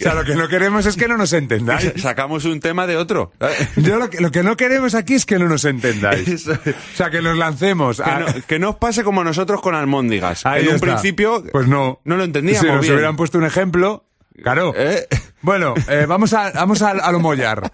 sea, 0.02 0.14
lo 0.14 0.24
que 0.24 0.34
no 0.34 0.48
queremos 0.48 0.84
es 0.86 0.96
que 0.96 1.06
no 1.06 1.16
nos 1.16 1.32
entendáis. 1.32 1.92
Sacamos 2.02 2.44
un 2.44 2.58
tema 2.60 2.86
de 2.86 2.96
otro. 2.96 3.32
Yo 3.76 3.98
lo 3.98 4.10
que, 4.10 4.20
lo 4.20 4.30
que 4.32 4.42
no 4.42 4.56
queremos 4.56 4.94
aquí 4.96 5.14
es 5.14 5.24
que 5.26 5.38
no 5.38 5.46
nos 5.48 5.64
entendáis. 5.64 6.26
Eso. 6.26 6.52
O 6.52 6.96
sea, 6.96 7.10
que 7.10 7.22
nos 7.22 7.36
lancemos. 7.38 7.98
Que 7.98 8.10
a- 8.10 8.18
no, 8.20 8.26
que 8.46 8.58
no 8.58 8.70
os 8.70 8.76
pase 8.76 9.04
como 9.04 9.22
nosotros 9.22 9.60
con 9.60 9.74
almóndigas. 9.76 10.44
Ahí 10.46 10.62
en 10.62 10.68
un 10.70 10.74
está. 10.74 10.86
principio, 10.88 11.44
pues 11.52 11.68
no. 11.68 12.00
no 12.04 12.16
lo 12.16 12.24
entendíamos 12.24 12.60
Si 12.62 12.66
nos 12.72 12.80
bien. 12.80 12.94
hubieran 12.94 13.16
puesto 13.16 13.38
un 13.38 13.44
ejemplo, 13.44 14.04
claro. 14.42 14.72
¿Eh? 14.76 15.06
Bueno, 15.42 15.74
eh, 15.88 16.06
vamos 16.08 16.32
a, 16.32 16.50
vamos 16.50 16.82
a, 16.82 16.90
a 16.90 17.12
lo 17.12 17.20
mollar. 17.20 17.70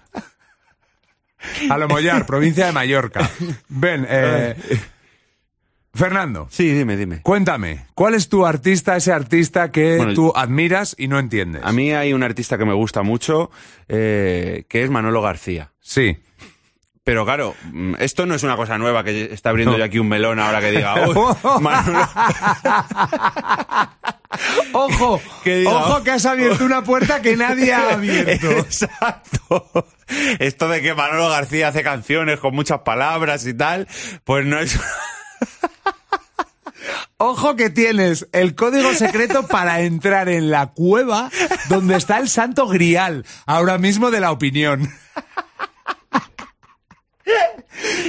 A 1.69 1.77
lo 1.77 1.87
mollar, 1.87 2.25
provincia 2.27 2.67
de 2.67 2.71
Mallorca. 2.71 3.27
Ven, 3.69 4.05
eh, 4.07 4.55
Fernando, 5.93 6.47
Sí, 6.49 6.71
dime, 6.71 6.95
dime. 6.95 7.19
cuéntame, 7.21 7.85
¿cuál 7.95 8.13
es 8.15 8.29
tu 8.29 8.45
artista, 8.45 8.95
ese 8.95 9.11
artista 9.11 9.71
que 9.71 9.97
Bueno, 9.97 10.13
tú 10.13 10.31
admiras 10.35 10.95
y 10.97 11.07
no 11.09 11.19
entiendes? 11.19 11.61
A 11.65 11.73
mí 11.73 11.91
hay 11.91 12.13
un 12.13 12.23
artista 12.23 12.57
que 12.57 12.63
me 12.65 12.73
gusta 12.73 13.03
mucho, 13.03 13.51
eh, 13.89 14.63
que 14.69 14.83
es 14.83 14.89
Manolo 14.89 15.21
García. 15.21 15.71
Sí. 15.81 16.17
Pero 17.03 17.25
claro, 17.25 17.55
mm, 17.73 17.95
esto 17.99 18.25
no 18.25 18.35
es 18.35 18.43
una 18.43 18.55
cosa 18.55 18.77
nueva 18.77 19.03
que 19.03 19.33
está 19.33 19.49
abriendo 19.49 19.73
No. 19.73 19.79
yo 19.79 19.83
aquí 19.83 19.99
un 19.99 20.07
melón 20.07 20.39
ahora 20.39 20.61
que 20.61 20.71
diga, 20.71 20.95
"Uy, 21.09 21.15
Manolo". 21.61 21.99
Ojo, 24.73 25.21
Que 25.43 25.65
ojo 25.67 26.03
que 26.03 26.11
has 26.11 26.25
abierto 26.25 26.63
una 26.63 26.83
puerta 26.83 27.21
que 27.21 27.35
nadie 27.35 27.73
ha 27.73 27.89
abierto. 27.93 28.49
Exacto. 28.49 29.69
Esto 30.39 30.69
de 30.69 30.81
que 30.81 30.93
Manolo 30.93 31.29
García 31.29 31.69
hace 31.69 31.83
canciones 31.83 32.39
con 32.39 32.55
muchas 32.55 32.79
palabras 32.81 33.45
y 33.45 33.53
tal, 33.53 33.87
pues 34.23 34.45
no 34.45 34.59
es... 34.59 34.79
Ojo 37.17 37.55
que 37.55 37.69
tienes 37.69 38.27
el 38.31 38.55
código 38.55 38.93
secreto 38.93 39.45
para 39.47 39.81
entrar 39.81 40.27
en 40.27 40.49
la 40.49 40.71
cueva 40.71 41.29
donde 41.69 41.95
está 41.95 42.17
el 42.17 42.27
santo 42.27 42.67
grial, 42.67 43.25
ahora 43.45 43.77
mismo 43.77 44.09
de 44.09 44.19
la 44.19 44.31
opinión. 44.31 44.91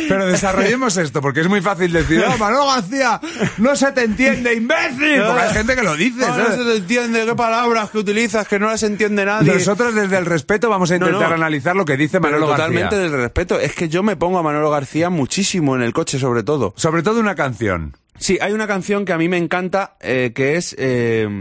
Pero 0.09 0.27
desarrollemos 0.27 0.97
esto, 0.97 1.21
porque 1.23 1.41
es 1.41 1.49
muy 1.49 1.61
fácil 1.61 1.93
decir, 1.93 2.23
¡Oh, 2.27 2.37
Manolo 2.37 2.67
García! 2.67 3.21
¡No 3.59 3.75
se 3.77 3.93
te 3.93 4.03
entiende, 4.05 4.55
imbécil! 4.55 5.23
Porque 5.27 5.41
hay 5.41 5.55
gente 5.55 5.75
que 5.77 5.83
lo 5.83 5.97
dice. 5.97 6.27
No, 6.27 6.47
se 6.51 6.65
te 6.65 6.77
entiende 6.77 7.25
qué 7.25 7.35
palabras 7.35 7.91
que 7.91 7.99
utilizas, 7.99 8.47
que 8.49 8.59
no 8.59 8.67
las 8.67 8.83
entiende 8.83 9.25
nadie. 9.25 9.55
Nosotros 9.55 9.95
desde 9.95 10.19
el 10.19 10.27
respeto 10.27 10.69
vamos 10.69 10.91
a 10.91 10.97
intentar 10.97 11.29
no. 11.31 11.35
analizar 11.35 11.75
lo 11.77 11.85
que 11.85 11.97
dice 11.97 12.21
Pero 12.21 12.35
Manolo 12.35 12.53
totalmente 12.53 12.97
García. 12.97 12.99
del 13.11 13.13
respeto. 13.13 13.59
Es 13.61 13.75
que 13.75 13.89
yo 13.89 14.03
me 14.03 14.17
pongo 14.17 14.39
a 14.39 14.43
Manolo 14.43 14.71
García 14.71 15.09
muchísimo 15.11 15.75
en 15.77 15.83
el 15.83 15.93
coche, 15.93 16.19
sobre 16.19 16.43
todo. 16.43 16.75
Sobre 16.77 17.03
todo 17.03 17.21
una 17.21 17.35
canción. 17.35 17.97
Sí, 18.19 18.39
hay 18.43 18.53
una 18.53 18.67
canción 18.67 19.05
que 19.05 19.13
a 19.13 19.19
mí 19.19 19.29
me 19.29 19.39
encanta, 19.39 19.97
eh, 20.01 20.33
que 20.35 20.57
es... 20.57 20.75
eh, 20.79 21.41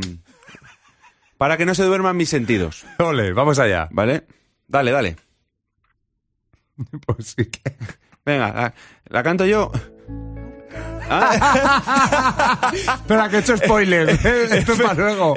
para 1.38 1.58
que 1.58 1.66
no 1.66 1.74
se 1.76 1.84
duerman 1.84 2.16
mis 2.16 2.30
sentidos. 2.30 2.86
Ole, 3.00 3.34
vamos 3.34 3.58
allá. 3.60 3.88
¿Vale? 3.92 4.24
Dale, 4.68 4.92
dale. 4.92 5.16
Pues 7.06 7.36
sí 7.38 7.46
que- 7.46 7.76
Venga, 8.26 8.52
la, 8.54 8.74
la 9.10 9.24
canto 9.24 9.46
yo. 9.46 9.72
Ah, 11.10 12.72
Espera, 12.96 13.28
que 13.30 13.38
he 13.38 13.40
hecho 13.40 13.58
spoiler. 13.58 14.10
Esto 14.52 14.74
es 14.74 14.82
para 14.82 14.94
luego. 14.94 15.36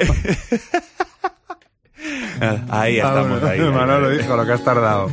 ahí 2.71 2.97
estamos, 2.99 3.43
ahí. 3.43 3.61
Manolo 3.61 4.11
dijo 4.11 4.37
lo 4.37 4.45
que 4.47 4.53
has 4.53 4.63
tardado. 4.65 5.11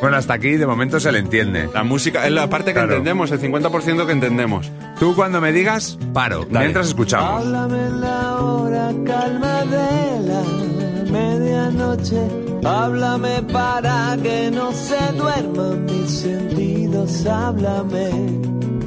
Bueno, 0.00 0.16
hasta 0.16 0.32
aquí 0.34 0.52
de 0.56 0.66
momento 0.66 0.98
se 0.98 1.12
le 1.12 1.18
entiende. 1.18 1.68
La 1.74 1.84
música 1.84 2.26
es 2.26 2.32
la 2.32 2.48
parte 2.48 2.68
que 2.70 2.72
Claro. 2.74 2.88
entendemos, 2.92 3.30
el 3.32 3.40
50% 3.40 4.06
que 4.06 4.12
entendemos. 4.12 4.70
Tú 4.98 5.14
cuando 5.14 5.40
me 5.42 5.52
digas, 5.52 5.98
paro, 6.14 6.46
Dale. 6.46 6.60
mientras 6.60 6.88
escuchamos. 6.88 7.44
Háblame 7.44 7.86
en 7.86 8.00
la 8.00 8.36
hora 8.40 8.90
calma 9.04 9.60
de 9.66 10.20
la 10.26 10.42
medianoche. 11.10 12.20
Háblame 12.64 13.42
para 13.52 14.16
que 14.22 14.50
no 14.50 14.72
se 14.72 15.12
duerman 15.16 15.84
mis 15.86 16.10
sentidos. 16.10 17.26
Háblame 17.26 18.10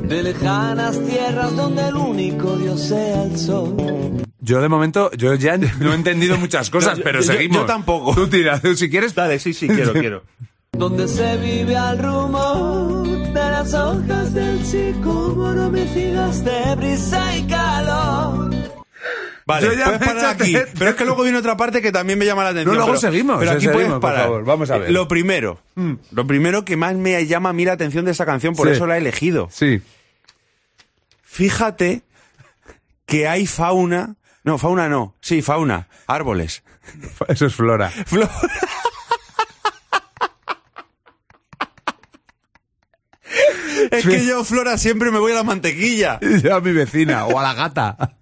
de 0.07 0.23
lejanas 0.23 0.99
tierras 1.05 1.55
donde 1.55 1.87
el 1.87 1.95
único 1.95 2.55
Dios 2.57 2.81
sea 2.81 3.23
el 3.23 3.37
sol. 3.37 3.75
Yo 4.39 4.61
de 4.61 4.67
momento, 4.69 5.09
yo 5.13 5.33
ya 5.35 5.57
no 5.57 5.91
he 5.93 5.95
entendido 5.95 6.37
muchas 6.37 6.69
cosas, 6.75 6.97
Yo- 6.97 7.03
pero 7.03 7.21
yo- 7.21 7.31
seguimos. 7.33 7.57
yo 7.59 7.65
tampoco. 7.65 8.13
Tú 8.13 8.27
tira, 8.27 8.59
si 8.75 8.89
quieres. 8.89 9.15
Dale, 9.15 9.39
sí, 9.39 9.53
sí, 9.53 9.67
quiero, 9.67 9.93
quiero. 9.93 10.23
Donde 10.73 11.07
se 11.07 11.37
vive 11.37 11.77
al 11.77 11.99
rumor 11.99 13.07
de 13.07 13.33
las 13.33 13.73
hojas 13.75 14.33
del 14.33 14.65
sicómoro 14.65 15.69
mecidas 15.69 16.43
de 16.43 16.75
brisa 16.75 17.37
y 17.37 17.43
calor. 17.43 18.49
Vale, 19.45 19.67
Yo 19.67 19.73
ya 19.73 19.85
puedes 19.85 19.99
me 19.99 20.05
he 20.05 20.09
parar 20.09 20.17
hecho 20.35 20.43
aquí. 20.43 20.53
que- 20.53 20.67
Pero 20.79 20.91
es 20.91 20.95
que 20.95 21.05
luego 21.05 21.23
viene 21.23 21.37
otra 21.37 21.57
parte 21.57 21.81
que 21.81 21.91
también 21.91 22.17
me 22.17 22.25
llama 22.25 22.43
la 22.43 22.49
atención. 22.51 22.75
No, 22.75 22.81
luego 22.85 22.87
pero- 22.99 23.11
seguimos, 23.11 23.39
Pero 23.39 23.51
aquí 23.51 23.59
seguimos, 23.65 23.75
puedes 23.75 23.91
por 23.91 24.01
parar. 24.01 24.23
favor, 24.23 24.45
vamos 24.45 24.71
a 24.71 24.77
ver. 24.77 24.89
Eh, 24.89 24.91
Lo 24.93 25.07
primero, 25.07 25.59
lo 26.11 26.25
primero 26.27 26.63
que 26.63 26.77
más 26.77 26.95
me 26.95 27.25
llama 27.27 27.49
a 27.49 27.53
mí 27.53 27.65
la 27.65 27.73
atención 27.73 28.05
de 28.05 28.11
esta 28.11 28.25
canción, 28.25 28.55
por 28.55 28.67
Sí. 28.67 28.73
eso 28.75 28.87
la 28.87 28.95
he 28.95 28.99
elegido. 28.99 29.49
Sí. 29.51 29.81
Fíjate 31.23 32.03
que 33.05 33.27
hay 33.27 33.45
fauna. 33.47 34.15
No, 34.45 34.57
fauna 34.57 34.87
no. 34.87 35.15
Sí, 35.21 35.41
fauna. 35.41 35.87
Árboles. 36.07 36.63
Eso 37.27 37.45
es 37.45 37.55
Flora. 37.55 37.89
Flor. 38.05 38.29
es 43.91 44.05
que 44.05 44.25
yo, 44.25 44.43
Flora, 44.43 44.77
siempre 44.77 45.11
me 45.11 45.19
voy 45.19 45.31
a 45.31 45.35
la 45.35 45.43
mantequilla. 45.43 46.19
Yo 46.43 46.55
a 46.55 46.61
mi 46.61 46.71
vecina 46.73 47.25
o 47.25 47.39
a 47.39 47.43
la 47.43 47.53
gata. 47.53 48.15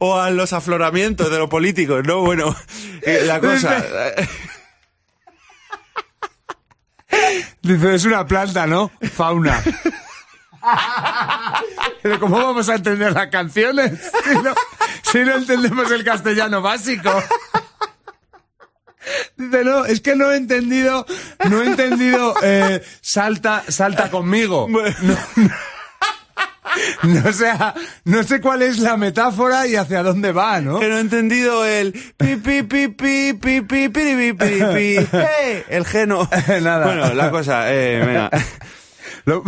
O 0.00 0.18
a 0.18 0.30
los 0.30 0.52
afloramientos 0.52 1.30
de 1.30 1.38
los 1.38 1.48
políticos, 1.48 2.02
¿no? 2.04 2.20
Bueno, 2.20 2.56
eh, 3.02 3.22
la 3.26 3.38
cosa. 3.40 3.84
Dice, 7.62 7.94
es 7.94 8.04
una 8.04 8.26
planta, 8.26 8.66
¿no? 8.66 8.90
Fauna. 9.12 9.62
Pero 12.02 12.18
¿cómo 12.20 12.36
vamos 12.38 12.68
a 12.68 12.76
entender 12.76 13.12
las 13.12 13.28
canciones 13.28 14.10
si 14.24 14.34
no, 14.36 14.54
si 15.02 15.18
no 15.18 15.36
entendemos 15.36 15.90
el 15.90 16.04
castellano 16.04 16.62
básico? 16.62 17.10
Dice, 19.36 19.64
no, 19.64 19.84
es 19.84 20.00
que 20.00 20.16
no 20.16 20.30
he 20.30 20.36
entendido, 20.36 21.06
no 21.48 21.62
he 21.62 21.66
entendido, 21.66 22.34
eh, 22.42 22.82
salta, 23.00 23.64
salta 23.68 24.10
conmigo. 24.10 24.66
No, 24.68 24.80
no. 25.02 25.16
No, 27.02 27.32
sea, 27.32 27.74
no 28.04 28.22
sé 28.22 28.40
cuál 28.40 28.62
es 28.62 28.78
la 28.78 28.96
metáfora 28.96 29.66
y 29.66 29.76
hacia 29.76 30.02
dónde 30.02 30.32
va, 30.32 30.60
¿no? 30.60 30.78
Que 30.80 30.88
no 30.88 30.98
he 30.98 31.00
entendido 31.00 31.64
el 31.66 31.92
pi 32.16 32.36
pi 32.36 32.62
pi 32.62 32.88
pi 32.88 33.32
pi 33.32 33.62
pi 33.62 33.62
pi 33.62 33.88
pi 33.88 34.32
pi 34.32 34.34
pi 34.34 34.96
¡Eh! 35.16 35.64
el 35.68 35.84
geno. 35.86 36.28
Nada. 36.62 36.84
Bueno, 36.86 37.14
la 37.14 37.30
cosa, 37.30 37.72
eh, 37.72 38.02
venga. 38.04 38.30
Lo- 39.24 39.42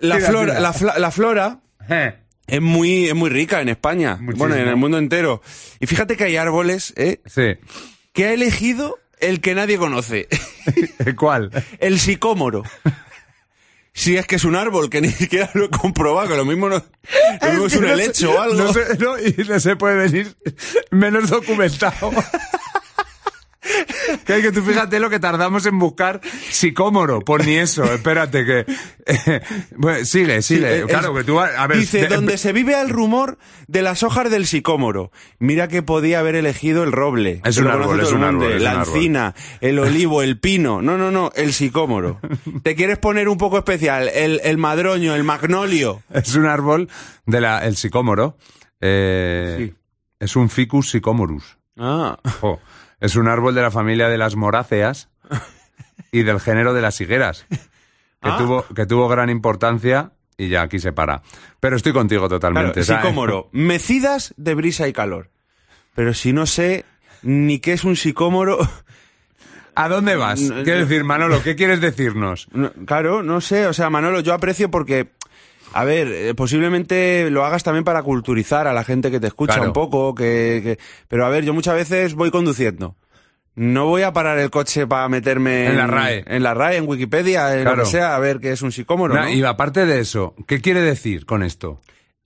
La 0.00 0.16
Tira, 0.16 0.28
flora, 0.28 0.52
tira. 0.54 0.60
la, 0.60 0.72
fla- 0.74 0.98
la 0.98 1.10
flora 1.10 1.60
Eh. 1.88 2.14
es 2.46 2.60
muy, 2.60 3.06
es 3.08 3.14
muy 3.14 3.30
rica 3.30 3.60
en 3.60 3.68
España. 3.70 4.16
Muchísimo. 4.16 4.48
Bueno, 4.48 4.54
en 4.62 4.68
el 4.68 4.76
mundo 4.76 4.98
entero. 4.98 5.40
Y 5.80 5.86
fíjate 5.86 6.16
que 6.16 6.24
hay 6.24 6.36
árboles, 6.36 6.92
¿eh? 6.96 7.20
Sí. 7.26 7.54
Que 8.12 8.26
ha 8.26 8.32
elegido 8.32 8.98
el 9.20 9.40
que 9.40 9.54
nadie 9.54 9.78
conoce. 9.78 10.28
¿Cuál? 11.16 11.50
El 11.78 11.98
sicómoro. 11.98 12.62
Si 13.96 14.16
es 14.16 14.26
que 14.26 14.34
es 14.36 14.44
un 14.44 14.56
árbol, 14.56 14.90
que 14.90 15.00
ni 15.00 15.08
siquiera 15.08 15.48
lo 15.54 15.66
he 15.66 15.70
comprobado, 15.70 16.28
que 16.28 16.36
lo 16.36 16.44
mismo 16.44 16.68
no, 16.68 16.82
lo 17.40 17.48
mismo 17.50 17.66
es, 17.66 17.76
un 17.76 17.82
no 17.82 17.92
helecho 17.92 18.32
o 18.32 18.40
algo. 18.40 18.56
No 18.56 18.72
se- 18.72 18.98
no, 18.98 19.16
y 19.18 19.34
no 19.48 19.60
se 19.60 19.76
puede 19.76 19.94
venir 19.96 20.34
menos 20.90 21.30
documentado. 21.30 22.10
que 24.24 24.32
hay 24.34 24.42
que 24.42 24.52
tú 24.52 24.62
fíjate 24.62 25.00
lo 25.00 25.10
que 25.10 25.18
tardamos 25.18 25.64
en 25.66 25.78
buscar 25.78 26.20
sicómoro. 26.50 27.20
Por 27.20 27.44
ni 27.46 27.56
eso, 27.56 27.84
espérate 27.84 28.44
que... 28.44 28.66
bueno, 29.76 30.04
sigue, 30.04 30.42
sigue. 30.42 30.80
Sí, 30.82 30.86
claro, 30.86 31.12
es- 31.12 31.18
que 31.18 31.24
tú... 31.24 31.40
A 31.40 31.66
ver, 31.66 31.78
Dice, 31.78 32.02
de- 32.02 32.08
donde 32.08 32.38
se 32.38 32.52
vive 32.52 32.80
el 32.80 32.88
rumor 32.90 33.38
de 33.66 33.82
las 33.82 34.02
hojas 34.02 34.30
del 34.30 34.46
sicómoro. 34.46 35.10
Mira 35.38 35.68
que 35.68 35.82
podía 35.82 36.20
haber 36.20 36.34
elegido 36.36 36.82
el 36.84 36.92
roble. 36.92 37.40
Es 37.44 37.56
un 37.58 37.66
árbol, 37.68 38.00
es 38.00 38.12
un 38.12 38.22
árbol, 38.24 38.52
es 38.52 38.62
La 38.62 38.74
un 38.74 38.80
árbol. 38.80 38.94
encina, 38.96 39.34
el 39.60 39.78
olivo, 39.78 40.22
el 40.22 40.38
pino. 40.38 40.82
No, 40.82 40.96
no, 40.98 41.10
no, 41.10 41.30
el 41.34 41.52
sicómoro. 41.52 42.20
¿Te 42.62 42.74
quieres 42.74 42.98
poner 42.98 43.28
un 43.28 43.38
poco 43.38 43.58
especial? 43.58 44.08
El, 44.08 44.40
el 44.44 44.58
madroño, 44.58 45.14
el 45.14 45.24
magnolio. 45.24 46.02
Es 46.12 46.34
un 46.34 46.46
árbol 46.46 46.88
de 47.26 47.40
la... 47.40 47.64
El 47.64 47.76
sicómoro. 47.76 48.36
eh, 48.80 49.56
Sí. 49.58 49.74
Es 50.20 50.36
un 50.36 50.48
ficus 50.48 50.90
sicomorus. 50.90 51.58
Ah. 51.76 52.18
Jo, 52.40 52.58
es 53.00 53.16
un 53.16 53.28
árbol 53.28 53.54
de 53.54 53.62
la 53.62 53.70
familia 53.70 54.08
de 54.08 54.18
las 54.18 54.36
moráceas 54.36 55.08
y 56.12 56.22
del 56.22 56.40
género 56.40 56.74
de 56.74 56.82
las 56.82 57.00
higueras, 57.00 57.46
que, 57.50 57.58
Ah. 58.22 58.36
tuvo, 58.38 58.64
que 58.74 58.86
tuvo 58.86 59.08
gran 59.08 59.30
importancia 59.30 60.12
y 60.36 60.48
ya 60.48 60.62
aquí 60.62 60.78
se 60.78 60.92
para. 60.92 61.22
Pero 61.60 61.76
estoy 61.76 61.92
contigo 61.92 62.28
totalmente. 62.28 62.82
Claro, 62.82 63.02
sicómoro. 63.02 63.48
Mecidas 63.52 64.34
de 64.36 64.54
brisa 64.54 64.88
y 64.88 64.92
calor. 64.92 65.30
Pero 65.94 66.12
si 66.14 66.32
no 66.32 66.46
sé 66.46 66.84
ni 67.22 67.58
qué 67.60 67.72
es 67.72 67.84
un 67.84 67.96
sicómoro... 67.96 68.58
¿A 69.76 69.88
dónde 69.88 70.14
vas? 70.14 70.40
Quiero 70.62 70.80
decir, 70.86 71.02
Manolo, 71.02 71.42
¿qué 71.42 71.56
quieres 71.56 71.80
decirnos? 71.80 72.46
No, 72.52 72.70
claro, 72.86 73.24
no 73.24 73.40
sé, 73.40 73.66
o 73.66 73.72
sea, 73.72 73.90
Manolo, 73.90 74.20
yo 74.20 74.32
aprecio 74.32 74.70
porque, 74.70 75.08
a 75.74 75.84
ver, 75.84 76.08
eh, 76.08 76.34
posiblemente 76.34 77.28
lo 77.30 77.44
hagas 77.44 77.62
también 77.62 77.84
para 77.84 78.02
culturizar 78.02 78.66
a 78.66 78.72
la 78.72 78.84
gente 78.84 79.10
que 79.10 79.20
te 79.20 79.26
escucha 79.26 79.54
Claro. 79.54 79.70
un 79.70 79.72
poco, 79.72 80.14
que, 80.14 80.60
que- 80.62 80.78
pero 81.08 81.26
a 81.26 81.28
ver, 81.28 81.44
yo 81.44 81.52
muchas 81.54 81.74
veces 81.74 82.14
voy 82.14 82.30
conduciendo. 82.30 82.96
No 83.56 83.86
voy 83.86 84.02
a 84.02 84.12
parar 84.12 84.38
el 84.38 84.50
coche 84.50 84.86
para 84.86 85.08
meterme 85.08 85.66
En 85.66 85.76
la 85.76 85.86
RAE. 85.86 86.24
en 86.26 86.42
la 86.42 86.54
RAE, 86.54 86.76
en 86.78 86.88
Wikipedia, 86.88 87.54
en 87.54 87.62
Claro. 87.62 87.76
lo 87.76 87.84
que 87.84 87.90
sea, 87.90 88.16
a 88.16 88.18
ver 88.18 88.40
qué 88.40 88.50
es 88.52 88.62
un 88.62 88.72
sicómoro, 88.72 89.14
Na- 89.14 89.24
¿no? 89.26 89.30
Y 89.30 89.44
aparte 89.44 89.86
de 89.86 90.00
eso, 90.00 90.34
¿qué 90.48 90.60
quiere 90.60 90.80
decir 90.80 91.24
con 91.26 91.42
esto? 91.44 91.80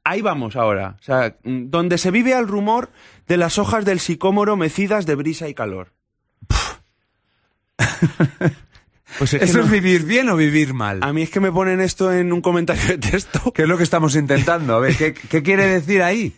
Ahí 0.04 0.22
vamos 0.22 0.56
ahora, 0.56 0.96
o 0.98 1.02
sea, 1.02 1.36
mm, 1.42 1.68
donde 1.68 1.98
se 1.98 2.10
vive 2.10 2.32
al 2.32 2.48
rumor 2.48 2.88
de 3.26 3.36
las 3.36 3.58
hojas 3.58 3.84
del 3.84 4.00
sicómoro 4.00 4.56
mecidas 4.56 5.04
de 5.04 5.16
brisa 5.16 5.48
y 5.48 5.54
calor. 5.54 5.88
Pues 9.16 9.32
es 9.34 9.42
¿Eso 9.42 9.58
no- 9.58 9.64
es 9.64 9.70
vivir 9.70 10.04
bien 10.04 10.28
o 10.28 10.36
vivir 10.36 10.74
mal? 10.74 10.98
a 11.02 11.12
mí 11.12 11.22
es 11.22 11.30
que 11.30 11.40
me 11.40 11.50
ponen 11.50 11.80
esto 11.80 12.12
en 12.12 12.32
un 12.32 12.40
comentario 12.42 12.86
de 12.86 12.98
texto. 12.98 13.52
¿Qué 13.52 13.62
es 13.62 13.68
lo 13.68 13.76
que 13.78 13.84
estamos 13.84 14.14
intentando? 14.16 14.74
A 14.76 14.80
ver, 14.80 14.96
¿qué, 14.96 15.14
qué 15.14 15.42
quiere 15.42 15.66
decir 15.66 16.02
ahí? 16.02 16.34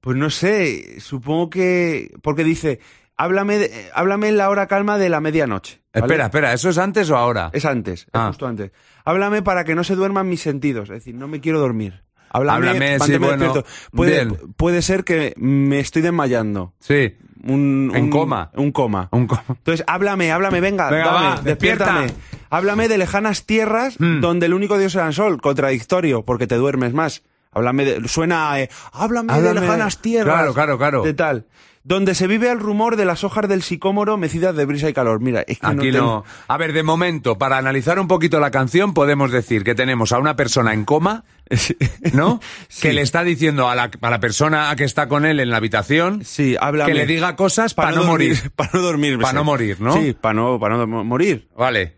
Pues 0.00 0.16
no 0.16 0.30
sé, 0.30 1.00
supongo 1.00 1.48
que... 1.48 2.12
Porque 2.22 2.44
dice, 2.44 2.80
háblame, 3.16 3.58
de- 3.58 3.90
háblame 3.94 4.28
en 4.28 4.36
la 4.36 4.50
hora 4.50 4.66
calma 4.66 4.98
de 4.98 5.08
la 5.08 5.20
medianoche. 5.20 5.80
¿vale? 5.94 6.06
Espera, 6.06 6.24
espera, 6.26 6.52
¿eso 6.52 6.68
es 6.70 6.78
antes 6.78 7.08
o 7.10 7.16
ahora? 7.16 7.50
Es 7.52 7.64
antes, 7.64 8.00
es 8.02 8.08
Ah. 8.12 8.26
justo 8.28 8.46
antes. 8.46 8.72
Háblame 9.04 9.42
para 9.42 9.64
que 9.64 9.74
no 9.74 9.84
se 9.84 9.94
duerman 9.94 10.28
mis 10.28 10.40
sentidos, 10.42 10.90
es 10.90 10.96
decir, 10.96 11.14
no 11.14 11.28
me 11.28 11.40
quiero 11.40 11.60
dormir. 11.60 12.02
Háblame, 12.32 12.68
Háblame, 12.68 12.98
sí, 13.00 13.18
bueno. 13.18 13.62
Puede, 13.92 14.26
puede 14.56 14.82
ser 14.82 15.04
que 15.04 15.34
me 15.36 15.80
estoy 15.80 16.02
desmayando. 16.02 16.72
Sí, 16.80 17.14
Un, 17.44 17.90
En 17.94 18.04
un- 18.04 18.10
coma. 18.10 18.50
Un 18.54 18.70
coma. 18.70 19.08
un 19.10 19.26
co- 19.26 19.42
Entonces, 19.48 19.84
háblame, 19.88 20.30
háblame, 20.30 20.60
venga, 20.60 20.88
Venga, 20.90 21.04
dame, 21.06 21.26
va, 21.26 21.40
despierta. 21.42 21.84
despiértame. 22.02 22.12
Háblame 22.50 22.86
de 22.88 22.98
lejanas 22.98 23.46
tierras 23.46 23.96
Hmm. 23.98 24.20
donde 24.20 24.46
el 24.46 24.54
único 24.54 24.78
dios 24.78 24.94
era 24.94 25.08
el 25.08 25.12
sol, 25.12 25.40
contradictorio, 25.40 26.22
porque 26.24 26.46
te 26.46 26.54
duermes 26.54 26.92
más. 26.94 27.22
Háblame 27.52 27.84
de, 27.84 28.08
suena, 28.08 28.58
eh, 28.60 28.70
háblame, 28.92 29.40
de 29.40 29.54
lejanas 29.54 29.98
tierras. 29.98 30.34
Claro, 30.34 30.54
claro, 30.54 30.78
claro. 30.78 31.02
De 31.02 31.14
tal. 31.14 31.46
Donde 31.84 32.14
se 32.14 32.28
vive 32.28 32.48
el 32.48 32.60
rumor 32.60 32.94
de 32.94 33.04
las 33.04 33.24
hojas 33.24 33.48
del 33.48 33.60
sicómoro 33.62 34.16
mecidas 34.16 34.54
de 34.54 34.64
brisa 34.64 34.88
y 34.88 34.92
calor. 34.92 35.18
Mira, 35.20 35.40
es 35.48 35.58
que 35.58 35.66
Aquí 35.66 35.90
no, 35.90 35.98
no. 35.98 36.24
A 36.46 36.56
ver, 36.56 36.72
de 36.72 36.84
momento, 36.84 37.38
para 37.38 37.58
analizar 37.58 37.98
un 37.98 38.06
poquito 38.06 38.38
la 38.38 38.52
canción, 38.52 38.94
podemos 38.94 39.32
decir 39.32 39.64
que 39.64 39.74
tenemos 39.74 40.12
a 40.12 40.18
una 40.18 40.36
persona 40.36 40.74
en 40.74 40.84
coma, 40.84 41.24
¿no? 42.12 42.40
Sí. 42.68 42.82
Que 42.82 42.92
le 42.92 43.02
está 43.02 43.24
diciendo 43.24 43.68
a 43.68 43.74
la, 43.74 43.90
a 44.00 44.10
la 44.10 44.20
persona 44.20 44.72
que 44.76 44.84
está 44.84 45.08
con 45.08 45.26
él 45.26 45.40
en 45.40 45.50
la 45.50 45.56
habitación 45.56 46.24
Sí, 46.24 46.56
háblame. 46.60 46.92
que 46.92 46.96
le 46.98 47.04
diga 47.06 47.34
cosas 47.34 47.74
para, 47.74 47.90
no 47.90 48.04
dormir, 48.04 48.10
morir. 48.36 48.50
Para 48.56 48.70
no 48.74 48.80
dormir. 48.80 49.18
Pa' 49.18 49.32
no 49.32 49.44
morir, 49.44 49.80
¿no? 49.80 49.94
Sí, 49.94 50.12
para 50.18 50.34
no, 50.34 50.60
para 50.60 50.76
no 50.76 50.86
mo- 50.86 51.04
morir. 51.04 51.48
Vale. 51.56 51.96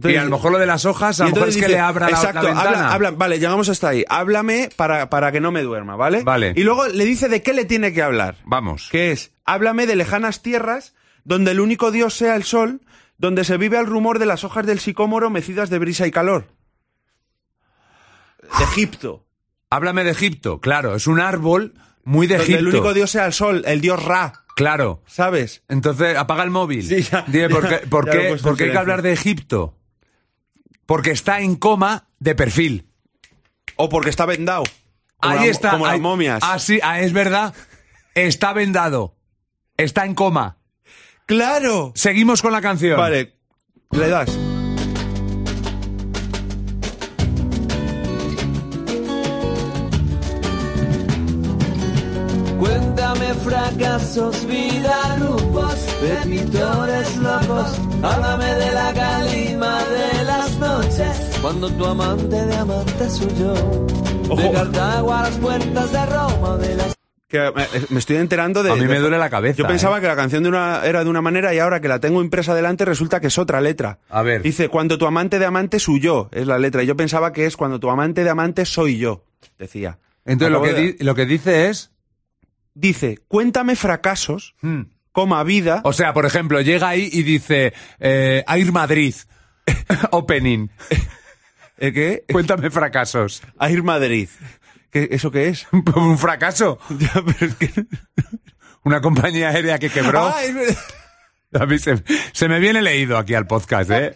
Entonces- 0.00 0.16
y 0.16 0.18
a 0.20 0.24
lo 0.24 0.30
mejor 0.30 0.52
lo 0.52 0.58
de 0.58 0.66
las 0.66 0.84
hojas, 0.86 1.20
a 1.20 1.24
lo 1.26 1.30
mejor 1.34 1.48
es 1.48 1.54
que 1.56 1.60
dice, 1.62 1.72
le 1.72 1.78
abra 1.78 2.06
la- 2.08 2.16
exacto, 2.16 2.42
la, 2.42 2.48
ventana. 2.48 2.70
habla- 2.70 2.92
habla- 2.92 3.10
vale, 3.12 3.38
llegamos 3.38 3.68
hasta 3.68 3.88
ahí. 3.88 4.04
Háblame 4.08 4.70
para, 4.76 5.10
para 5.10 5.30
que 5.30 5.40
no 5.40 5.52
me 5.52 5.62
duerma, 5.62 5.96
¿vale? 5.96 6.22
Vale. 6.22 6.52
Y 6.56 6.62
luego 6.62 6.86
le 6.88 7.04
dice 7.04 7.28
de 7.28 7.42
qué 7.42 7.52
le 7.52 7.64
tiene 7.64 7.92
que 7.92 8.02
hablar. 8.02 8.36
Vamos. 8.44 8.88
Que 8.90 9.12
es, 9.12 9.32
háblame 9.44 9.86
de 9.86 9.96
lejanas 9.96 10.42
tierras 10.42 10.94
donde 11.24 11.50
el 11.50 11.60
único 11.60 11.90
dios 11.90 12.14
sea 12.14 12.34
el 12.36 12.44
sol, 12.44 12.80
donde 13.18 13.44
se 13.44 13.58
vive 13.58 13.78
el 13.78 13.86
rumor 13.86 14.18
de 14.18 14.26
las 14.26 14.44
hojas 14.44 14.64
del 14.66 14.78
sicómoro 14.80 15.28
mecidas 15.30 15.68
de 15.70 15.78
brisa 15.78 16.06
y 16.06 16.10
calor. 16.10 16.46
De 18.58 18.64
Egipto. 18.64 19.26
Háblame 19.68 20.02
de 20.04 20.10
Egipto. 20.10 20.60
Claro, 20.60 20.94
es 20.96 21.06
un 21.06 21.20
árbol 21.20 21.74
muy 22.04 22.26
de 22.26 22.36
Donde 22.38 22.52
Egipto. 22.54 22.68
el 22.70 22.74
único 22.74 22.94
dios 22.94 23.10
sea 23.10 23.26
el 23.26 23.32
sol, 23.32 23.62
el 23.66 23.80
dios 23.80 24.02
Ra, 24.02 24.32
Claro. 24.56 25.02
¿sabes? 25.06 25.62
Entonces, 25.68 26.16
apaga 26.16 26.42
el 26.42 26.50
móvil. 26.50 26.82
Sí, 26.86 27.02
ya- 27.02 27.24
Dime, 27.28 27.48
¿por 27.50 27.62
ya- 27.70 27.80
qué, 27.80 27.86
por 27.86 28.06
ya 28.06 28.14
lo 28.14 28.20
he 28.20 28.36
qué- 28.36 28.42
por 28.42 28.56
qué 28.56 28.64
hay 28.64 28.70
que 28.72 28.78
hablar 28.78 29.02
de 29.02 29.12
Egipto? 29.12 29.76
Porque 30.90 31.12
está 31.12 31.38
en 31.40 31.54
coma 31.54 32.08
de 32.18 32.34
perfil. 32.34 32.88
O 33.76 33.88
porque 33.88 34.10
está 34.10 34.26
vendado. 34.26 34.64
Como 35.20 35.34
Ahí 35.38 35.44
la- 35.46 35.52
está. 35.52 35.70
Como 35.70 35.84
las 35.86 35.94
ahí- 35.94 36.00
momias. 36.00 36.42
Ah, 36.44 36.58
sí, 36.58 36.80
ah, 36.82 36.98
es 36.98 37.12
verdad. 37.12 37.54
Está 38.16 38.52
vendado. 38.52 39.14
Está 39.76 40.04
en 40.04 40.16
coma. 40.16 40.56
¡Claro! 41.26 41.92
Seguimos 41.94 42.42
con 42.42 42.50
la 42.50 42.60
canción. 42.60 42.98
Vale, 42.98 43.36
le 43.92 44.08
das. 44.08 44.36
Cuéntame 53.34 53.34
fracasos, 53.34 54.46
vida, 54.46 55.16
grupos 55.18 55.74
de 56.02 56.28
pintores 56.28 57.16
locos. 57.18 57.80
Háblame 58.02 58.44
de 58.54 58.72
la 58.72 58.92
calima 58.94 59.78
de 59.84 60.24
las 60.24 60.56
noches, 60.58 61.38
cuando 61.40 61.70
tu 61.70 61.84
amante 61.86 62.44
de 62.46 62.54
amante 62.56 63.08
suyo. 63.10 63.54
De 63.54 64.28
Ojo. 64.30 64.52
Cartago 64.52 65.12
a 65.14 65.22
las 65.22 65.36
puertas 65.38 65.92
de 65.92 66.06
Roma, 66.06 66.56
de 66.58 66.74
las 66.76 66.94
Que 67.28 67.52
me, 67.54 67.66
me 67.90 67.98
estoy 68.00 68.16
enterando 68.16 68.62
de. 68.62 68.72
A 68.72 68.74
mí 68.74 68.82
me 68.82 68.94
de- 68.94 69.00
duele 69.00 69.18
la 69.18 69.30
cabeza, 69.30 69.58
Yo 69.58 69.66
pensaba 69.66 69.98
¿eh? 69.98 70.00
que 70.00 70.06
la 70.08 70.16
canción 70.16 70.42
de 70.42 70.48
una, 70.48 70.84
era 70.84 71.04
de 71.04 71.10
una 71.10 71.20
manera 71.22 71.54
y 71.54 71.58
ahora 71.60 71.80
que 71.80 71.88
la 71.88 72.00
tengo 72.00 72.22
impresa 72.22 72.54
delante 72.54 72.84
resulta 72.84 73.20
que 73.20 73.28
es 73.28 73.38
otra 73.38 73.60
letra. 73.60 73.98
A 74.08 74.22
ver. 74.22 74.42
Dice, 74.42 74.68
cuando 74.68 74.98
tu 74.98 75.06
amante 75.06 75.38
de 75.38 75.46
amante 75.46 75.78
huyó, 75.86 76.28
es 76.32 76.46
la 76.48 76.58
letra. 76.58 76.82
Y 76.82 76.86
yo 76.86 76.96
pensaba 76.96 77.32
que 77.32 77.46
es 77.46 77.56
cuando 77.56 77.78
tu 77.78 77.90
amante 77.90 78.24
de 78.24 78.30
amante 78.30 78.64
soy 78.64 78.98
yo, 78.98 79.24
decía. 79.58 79.98
Entonces, 80.24 80.52
lo 80.52 80.62
que, 80.62 80.72
de- 80.72 80.96
lo 81.00 81.14
que 81.14 81.26
dice 81.26 81.68
es. 81.68 81.90
Dice, 82.74 83.18
cuéntame 83.28 83.76
fracasos, 83.76 84.54
hmm, 84.62 84.82
coma 85.12 85.42
vida. 85.44 85.80
O 85.84 85.92
sea, 85.92 86.12
por 86.14 86.26
ejemplo, 86.26 86.60
llega 86.60 86.88
ahí 86.88 87.08
y 87.12 87.22
dice. 87.22 87.72
Eh, 87.98 88.44
Air 88.46 88.72
Madrid. 88.72 89.14
Opening. 90.10 90.68
¿Eh, 91.78 91.92
¿Qué? 91.92 92.24
Cuéntame 92.30 92.70
fracasos. 92.70 93.42
Air 93.60 93.82
Madrid. 93.82 94.28
¿Qué, 94.90 95.08
¿Eso 95.12 95.30
qué 95.30 95.48
es? 95.48 95.66
Un 95.96 96.18
fracaso. 96.18 96.78
Ya, 96.98 97.12
pero 97.14 97.46
es 97.46 97.54
que- 97.56 97.86
Una 98.84 99.00
compañía 99.00 99.48
aérea 99.50 99.78
que 99.78 99.90
quebró. 99.90 100.26
Ah, 100.34 100.44
es 100.44 100.54
verdad. 100.54 100.78
A 101.52 101.66
mí 101.66 101.78
se, 101.78 102.02
se 102.32 102.48
me 102.48 102.60
viene 102.60 102.80
leído 102.80 103.18
aquí 103.18 103.34
al 103.34 103.46
podcast, 103.46 103.90
¿eh? 103.90 104.14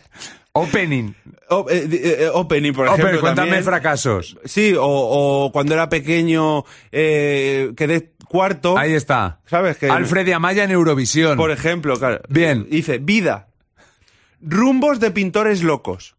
Opening. 0.56 1.14
O- 1.50 1.66
eh, 1.68 1.88
eh, 1.90 2.30
opening, 2.32 2.72
por 2.72 2.86
ejemplo. 2.86 3.06
Open, 3.08 3.20
cuéntame 3.20 3.48
también. 3.48 3.64
fracasos. 3.64 4.38
Sí, 4.44 4.74
o, 4.78 4.84
o 4.86 5.52
cuando 5.52 5.74
era 5.74 5.88
pequeño 5.88 6.64
eh, 6.92 7.72
quedé 7.76 8.12
cuarto. 8.28 8.78
Ahí 8.78 8.92
está. 8.94 9.40
¿Sabes 9.46 9.76
que 9.78 9.90
Alfred 9.90 10.26
y 10.28 10.32
Amaya 10.32 10.62
en 10.64 10.70
Eurovisión. 10.70 11.36
Por 11.36 11.50
ejemplo, 11.50 11.98
claro. 11.98 12.20
Bien. 12.28 12.66
Dice, 12.70 12.98
vida. 12.98 13.48
Rumbos 14.40 15.00
de 15.00 15.10
pintores 15.10 15.62
locos. 15.62 16.16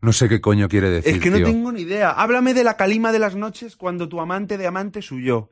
No 0.00 0.12
sé 0.12 0.28
qué 0.28 0.40
coño 0.40 0.68
quiere 0.68 0.90
decir. 0.90 1.16
es 1.16 1.22
que 1.22 1.30
no 1.30 1.36
tío. 1.36 1.46
tengo 1.46 1.72
ni 1.72 1.80
idea. 1.82 2.10
Háblame 2.10 2.52
de 2.54 2.64
la 2.64 2.76
calima 2.76 3.12
de 3.12 3.18
las 3.18 3.34
noches 3.34 3.76
cuando 3.76 4.08
tu 4.08 4.20
amante 4.20 4.58
de 4.58 4.66
amante 4.66 5.00
huyó. 5.10 5.50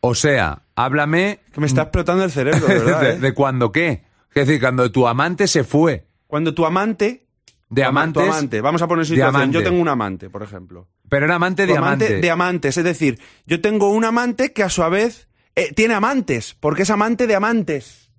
O 0.00 0.14
sea, 0.14 0.62
háblame 0.74 1.40
Que 1.52 1.60
me 1.60 1.66
está 1.66 1.82
explotando 1.82 2.22
el 2.24 2.30
cerebro, 2.30 2.66
verdad. 2.66 3.00
de, 3.02 3.10
¿eh? 3.12 3.18
de 3.18 3.34
cuando 3.34 3.72
qué. 3.72 4.04
Es 4.34 4.46
decir, 4.46 4.60
cuando 4.60 4.90
tu 4.90 5.06
amante 5.06 5.46
se 5.46 5.64
fue. 5.64 6.06
Cuando 6.26 6.54
tu 6.54 6.64
amante... 6.64 7.26
De 7.68 7.84
amantes. 7.84 8.22
Tu 8.22 8.30
amante. 8.30 8.60
Vamos 8.60 8.82
a 8.82 8.88
poner 8.88 9.06
situación. 9.06 9.50
Yo 9.50 9.62
tengo 9.62 9.80
un 9.80 9.88
amante, 9.88 10.28
por 10.28 10.42
ejemplo. 10.42 10.88
Pero 11.08 11.24
era 11.24 11.36
amante 11.36 11.66
de 11.66 11.74
amante 11.76 12.04
amante. 12.06 12.20
de 12.20 12.30
amantes. 12.30 12.76
Es 12.76 12.84
decir, 12.84 13.18
yo 13.46 13.62
tengo 13.62 13.90
un 13.90 14.04
amante 14.04 14.52
que 14.52 14.62
a 14.62 14.68
su 14.68 14.82
vez 14.90 15.26
eh, 15.56 15.72
tiene 15.72 15.94
amantes, 15.94 16.54
porque 16.60 16.82
es 16.82 16.90
amante 16.90 17.26
de 17.26 17.34
amantes. 17.34 18.10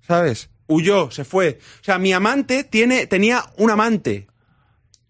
¿Sabes? 0.00 0.50
Huyó, 0.66 1.10
se 1.10 1.24
fue. 1.24 1.58
O 1.80 1.84
sea, 1.84 1.98
mi 1.98 2.12
amante 2.12 2.64
tiene, 2.64 3.06
tenía 3.06 3.44
un 3.56 3.70
amante. 3.70 4.26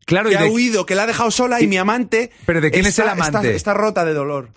claro, 0.06 0.28
y 0.28 0.32
que 0.32 0.38
ha 0.38 0.42
de- 0.42 0.50
huido, 0.50 0.86
que 0.86 0.94
la 0.94 1.02
ha 1.02 1.06
dejado 1.08 1.32
sola 1.32 1.60
y, 1.60 1.66
mi 1.66 1.76
amante. 1.76 2.30
¿Pero 2.46 2.60
de 2.60 2.70
quién 2.70 2.86
es 2.86 2.98
el 3.00 3.08
amante? 3.08 3.38
Está, 3.38 3.50
está 3.50 3.74
rota 3.74 4.04
de 4.04 4.14
dolor. 4.14 4.50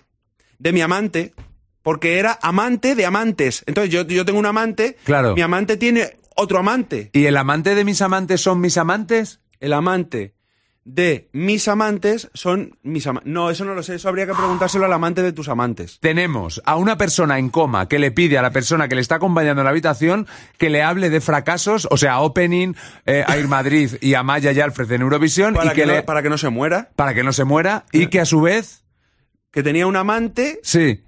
De 0.58 0.72
mi 0.72 0.80
amante, 0.82 1.34
porque 1.82 2.18
era 2.18 2.38
amante 2.42 2.94
de 2.94 3.06
amantes. 3.06 3.64
Entonces 3.66 3.92
yo, 3.92 4.02
yo 4.02 4.24
tengo 4.24 4.38
un 4.38 4.46
amante. 4.46 4.96
Claro. 5.04 5.34
Mi 5.34 5.42
amante 5.42 5.76
tiene 5.76 6.18
otro 6.36 6.58
amante. 6.58 7.10
¿Y 7.12 7.26
el 7.26 7.36
amante 7.36 7.74
de 7.74 7.84
mis 7.84 8.00
amantes 8.02 8.40
son 8.40 8.60
mis 8.60 8.76
amantes? 8.78 9.40
El 9.60 9.72
amante 9.72 10.34
de 10.84 11.28
mis 11.32 11.68
amantes 11.68 12.28
son 12.34 12.76
mis 12.82 13.06
amantes. 13.06 13.32
No, 13.32 13.50
eso 13.50 13.64
no 13.64 13.74
lo 13.74 13.84
sé. 13.84 13.94
Eso 13.94 14.08
habría 14.08 14.26
que 14.26 14.34
preguntárselo 14.34 14.84
al 14.84 14.92
amante 14.92 15.22
de 15.22 15.32
tus 15.32 15.48
amantes. 15.48 15.98
Tenemos 16.00 16.60
a 16.64 16.74
una 16.76 16.98
persona 16.98 17.38
en 17.38 17.50
coma 17.50 17.86
que 17.86 18.00
le 18.00 18.10
pide 18.10 18.36
a 18.38 18.42
la 18.42 18.50
persona 18.50 18.88
que 18.88 18.96
le 18.96 19.00
está 19.00 19.16
acompañando 19.16 19.60
en 19.60 19.64
la 19.64 19.70
habitación 19.70 20.26
que 20.58 20.70
le 20.70 20.82
hable 20.82 21.08
de 21.10 21.20
fracasos, 21.20 21.86
o 21.90 21.96
sea, 21.96 22.18
Opening, 22.20 22.74
eh, 23.06 23.24
Air 23.28 23.46
Madrid 23.46 23.92
y 24.00 24.14
Amaya 24.14 24.50
y 24.50 24.58
Alfred 24.60 24.90
en 24.90 25.02
Eurovisión, 25.02 25.54
Para 25.54 25.66
y 25.66 25.68
que, 25.76 25.82
que, 25.82 25.86
no, 25.86 25.92
le, 25.92 26.02
para 26.02 26.22
que 26.22 26.30
no 26.30 26.38
se 26.38 26.48
muera. 26.48 26.90
para 26.96 27.14
que 27.14 27.22
no 27.22 27.32
se 27.32 27.44
muera, 27.44 27.84
y 27.92 28.08
que 28.08 28.18
a 28.20 28.24
su 28.24 28.40
vez, 28.40 28.84
Que 29.52 29.62
tenía 29.62 29.86
un 29.86 29.94
amante 29.96 30.58
sí, 30.64 31.04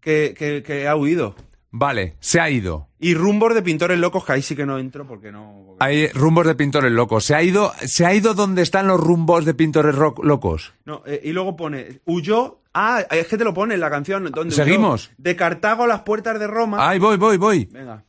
que, 0.00 0.34
que, 0.36 0.62
que 0.62 0.88
ha 0.88 0.96
huido. 0.96 1.34
vale, 1.70 2.16
se 2.20 2.40
ha 2.40 2.50
ido. 2.50 2.88
Y 2.98 3.14
rumbos 3.14 3.54
de 3.54 3.62
pintores 3.62 3.98
locos, 3.98 4.24
que 4.24 4.32
ahí 4.32 4.42
sí 4.42 4.54
que 4.56 4.66
no 4.66 4.78
entro 4.78 5.06
porque 5.06 5.32
no. 5.32 5.62
porque- 5.68 5.84
Hay 5.84 6.08
rumbos 6.08 6.46
de 6.46 6.54
pintores 6.54 6.92
locos. 6.92 7.24
Se 7.24 7.34
ha 7.34 7.42
ido, 7.42 7.72
se 7.80 8.04
ha 8.04 8.12
ido 8.14 8.34
donde 8.34 8.62
están 8.62 8.86
los 8.86 9.00
rumbos 9.00 9.44
de 9.44 9.54
pintores 9.54 9.94
rock- 9.94 10.22
locos. 10.24 10.72
No, 10.84 11.02
eh, 11.06 11.20
y 11.24 11.32
luego 11.32 11.56
pone, 11.56 12.00
huyó. 12.04 12.58
Ah, 12.74 13.04
es 13.10 13.26
que 13.26 13.36
te 13.38 13.44
lo 13.44 13.52
pone 13.54 13.74
en 13.74 13.80
la 13.80 13.90
canción. 13.90 14.24
¿dónde 14.24 14.54
huyó? 14.54 14.64
¿Seguimos? 14.64 15.10
De 15.18 15.34
Cartago 15.36 15.84
a 15.84 15.86
las 15.86 16.02
puertas 16.02 16.38
de 16.38 16.46
Roma. 16.46 16.76
Ay, 16.88 16.98
voy, 16.98 17.16
voy, 17.16 17.36
voy. 17.36 17.64
Venga. 17.72 18.04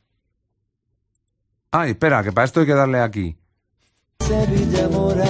Ay, 1.71 1.91
espera, 1.91 2.21
que 2.23 2.31
para 2.33 2.45
esto 2.45 2.59
hay 2.59 2.65
que 2.65 2.73
darle 2.73 2.99
aquí. 2.99 3.37
Sevilla 4.19 4.87
mora, 4.89 5.25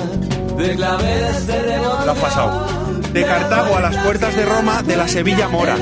de 0.58 0.76
claveles 0.76 1.48
de. 1.48 1.78
Lo 1.78 2.12
has 2.12 2.20
pasado. 2.20 2.81
De 3.14 3.26
Cartago 3.26 3.76
a 3.76 3.82
las 3.82 3.98
puertas 3.98 4.36
de 4.36 4.46
Roma, 4.46 4.82
de 4.84 4.96
la 4.96 5.08
Sevilla 5.08 5.48
Mora. 5.50 5.76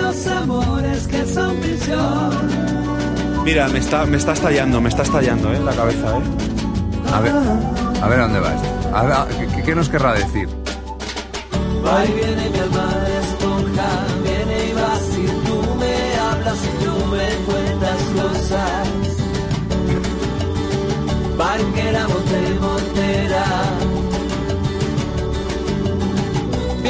Mira, 3.43 3.67
me 3.67 3.79
está, 3.79 4.05
me 4.05 4.17
está 4.17 4.33
estallando, 4.33 4.81
me 4.81 4.89
está 4.89 5.03
estallando, 5.03 5.53
¿eh? 5.53 5.59
La 5.59 5.73
cabeza, 5.73 6.17
¿eh? 6.17 6.21
A 7.13 7.21
ver, 7.21 7.33
a 8.01 8.07
ver 8.07 8.19
a 8.19 8.23
dónde 8.23 8.39
va 8.39 8.53
esto. 8.53 8.95
A 8.95 9.03
ver, 9.03 9.47
¿qué, 9.55 9.63
qué 9.63 9.75
nos 9.75 9.89
querrá 9.89 10.13
decir? 10.13 10.47
Va 11.85 12.05
y 12.05 12.11
viene 12.13 12.49
mi 12.49 12.59
alma 12.59 12.93
de 13.05 13.19
esponja, 13.19 13.89
viene 14.23 14.69
y 14.69 14.73
va 14.73 14.95
si 15.11 15.25
tú 15.47 15.75
me 15.79 16.19
hablas 16.19 16.57
y 16.63 16.83
tú 16.83 17.05
me 17.05 17.27
cuentas 17.45 18.01
cosas. 18.15 18.87
Barquera, 21.37 22.07
monte, 22.07 22.59
montera. 22.59 23.45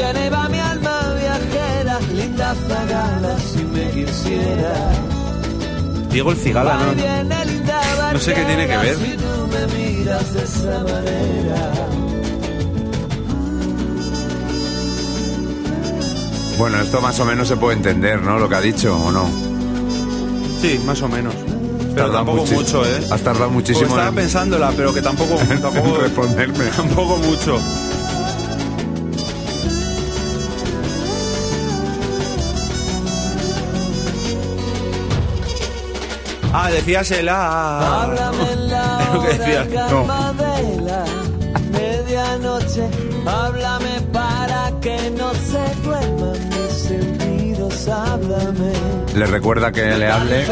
Viene 0.00 0.26
y 0.26 0.30
va 0.30 0.48
mi 0.48 0.58
alma 0.58 1.14
viajera, 1.20 2.00
linda 2.14 2.54
zagala 2.66 3.36
si 3.38 3.64
me 3.64 3.90
quisieras. 3.90 4.98
Diego 6.10 6.32
el 6.32 6.38
Cigala, 6.38 6.78
¿no? 6.78 8.12
No 8.14 8.18
sé 8.18 8.32
qué 8.32 8.42
tiene 8.44 8.66
que 8.66 8.76
ver. 8.78 8.96
Si 8.96 9.16
tú 9.18 9.48
me 9.52 9.66
miras 9.76 10.32
de 10.34 10.42
esa 10.42 10.84
manera. 10.84 11.72
Bueno, 16.56 16.80
esto 16.80 17.00
más 17.02 17.20
o 17.20 17.24
menos 17.26 17.48
se 17.48 17.56
puede 17.58 17.76
entender, 17.76 18.22
¿no? 18.22 18.38
Lo 18.38 18.48
que 18.48 18.54
ha 18.54 18.60
dicho, 18.62 18.96
¿o 18.96 19.12
no? 19.12 19.28
Sí, 20.62 20.80
más 20.86 21.02
o 21.02 21.08
menos. 21.08 21.34
Pero 21.94 22.10
Tardado 22.10 22.24
tampoco 22.24 22.46
mucho, 22.46 22.86
¿eh? 22.86 23.00
Has 23.10 23.20
tardado 23.20 23.50
Pues 23.50 23.52
muchísimo 23.52 23.86
estaba 23.88 24.08
en, 24.08 24.14
pensándola, 24.14 24.72
pero 24.74 24.94
que 24.94 25.02
tampoco, 25.02 25.36
tampoco, 25.60 25.98
responderme. 25.98 26.64
tampoco 26.74 27.18
mucho. 27.18 27.60
Ah, 36.52 36.68
decías 36.70 37.10
el 37.12 37.28
Es 37.28 39.14
lo 39.14 39.22
que 39.22 39.28
decía. 39.38 39.62
hora 39.62 39.88
calma 39.88 40.32
de 40.32 40.80
la 40.82 41.04
medianoche. 41.70 42.88
Háblame 43.26 44.00
para 44.12 44.80
que 44.80 45.10
no 45.10 45.32
se 45.34 45.74
duerman 45.82 46.48
mis 46.48 46.72
sentidos. 46.72 47.88
Háblame. 47.88 48.72
Le 49.14 49.26
recuerda 49.26 49.70
que 49.70 49.82
le 49.96 50.06
hable. 50.10 50.46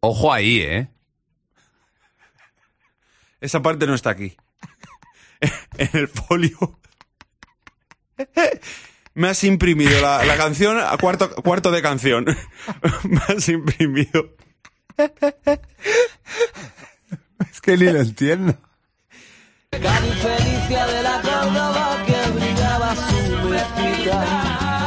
Ojo 0.00 0.32
ahí, 0.32 0.60
¿eh? 0.60 0.88
Esa 3.40 3.60
parte 3.60 3.86
no 3.86 3.94
está 3.94 4.10
aquí. 4.10 4.36
en 5.78 5.90
el 5.92 6.08
folio. 6.08 6.78
Me 9.18 9.30
has 9.30 9.42
imprimido 9.42 10.00
la, 10.00 10.24
la 10.24 10.36
canción 10.36 10.78
a 10.78 10.96
cuarto, 10.96 11.34
cuarto 11.42 11.72
de 11.72 11.82
canción. 11.82 12.24
Me 13.02 13.20
has 13.26 13.48
imprimido. 13.48 14.36
Es 17.50 17.60
que 17.60 17.76
ni 17.76 17.86
lo 17.86 17.98
entiendo. 18.00 18.54
Cari 19.72 20.10
Felicia 20.10 20.86
de 20.86 21.02
la 21.02 21.20
Córdoba 21.20 21.96
que 22.06 22.30
brillaba 22.30 22.94
su 22.94 23.48
mezquita. 23.48 24.24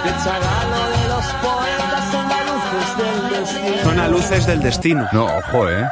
El 0.06 0.14
chagalo 0.24 0.90
de 0.92 1.08
los 1.10 1.26
poetas 1.44 2.16
andaluces 2.16 2.98
del 2.98 3.30
destino. 3.42 3.84
Son 3.84 4.00
a 4.00 4.08
luces 4.08 4.48
del 4.48 4.62
destino. 4.62 5.10
No, 5.12 5.26
ojo, 5.26 5.70
¿eh? 5.70 5.86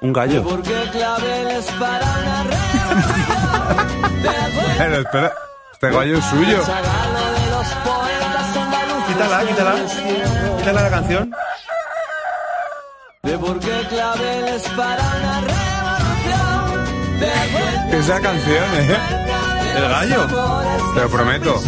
Un 0.00 0.14
gallo. 0.14 0.42
Porque 0.42 0.72
claveles 0.92 1.66
para 1.78 2.06
una 2.06 2.42
revolución 2.44 4.22
de 4.22 4.28
vuelta. 4.28 4.74
Pero 4.78 4.96
espera, 4.96 5.34
este 5.74 5.90
gallo 5.90 6.16
es 6.16 6.24
suyo. 6.24 6.62
Chagalo 6.64 7.25
Quítala, 9.16 9.46
quítala. 9.46 9.74
Quítala 10.58 10.82
la 10.82 10.90
canción. 10.90 11.32
De 13.22 13.38
por 13.38 13.58
qué 13.60 13.86
claveles 13.88 14.62
para 14.76 15.04
una 15.16 15.40
revolución 15.40 16.84
de 17.20 17.32
vuelta. 17.52 17.96
Esa 17.96 18.20
canción, 18.20 18.64
¿eh? 18.74 18.98
El 19.74 19.88
gallo. 19.88 20.26
Te 20.94 21.00
lo 21.00 21.08
prometo. 21.08 21.62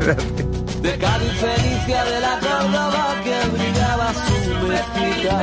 Ver. 0.00 0.16
De 0.80 0.96
Cádiz 0.96 1.32
Felicia 1.32 2.04
de 2.04 2.20
la 2.20 2.38
Córdoba 2.38 3.14
que 3.24 3.36
brillaba 3.52 4.14
su 4.14 4.68
mezquita. 4.68 5.38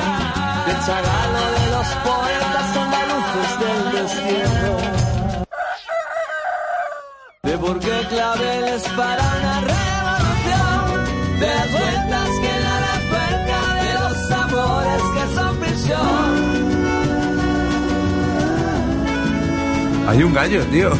De 0.65 0.73
Chagalo 0.86 1.43
de 1.56 1.65
los 1.69 1.88
poetas 2.04 2.78
andaluces 2.78 3.51
del 3.60 3.82
destierro. 3.91 5.05
De 7.56 7.62
por 7.62 7.80
qué 7.80 7.89
claveles 8.10 8.84
para 8.98 9.24
una 9.24 9.62
revolución. 9.62 11.39
De 11.39 11.48
las 11.48 11.72
vueltas 11.72 12.30
que 12.41 12.54
da 12.60 12.80
la 12.82 12.96
tuerca 13.10 13.60
de 13.82 13.94
los 14.02 14.32
amores 14.32 15.02
que 15.13 15.24
son 15.36 15.54
prisión. 15.58 16.26
Hay 20.10 20.24
un 20.24 20.34
gallo, 20.34 20.63
tío. 20.65 20.89
¿Qué 20.91 20.98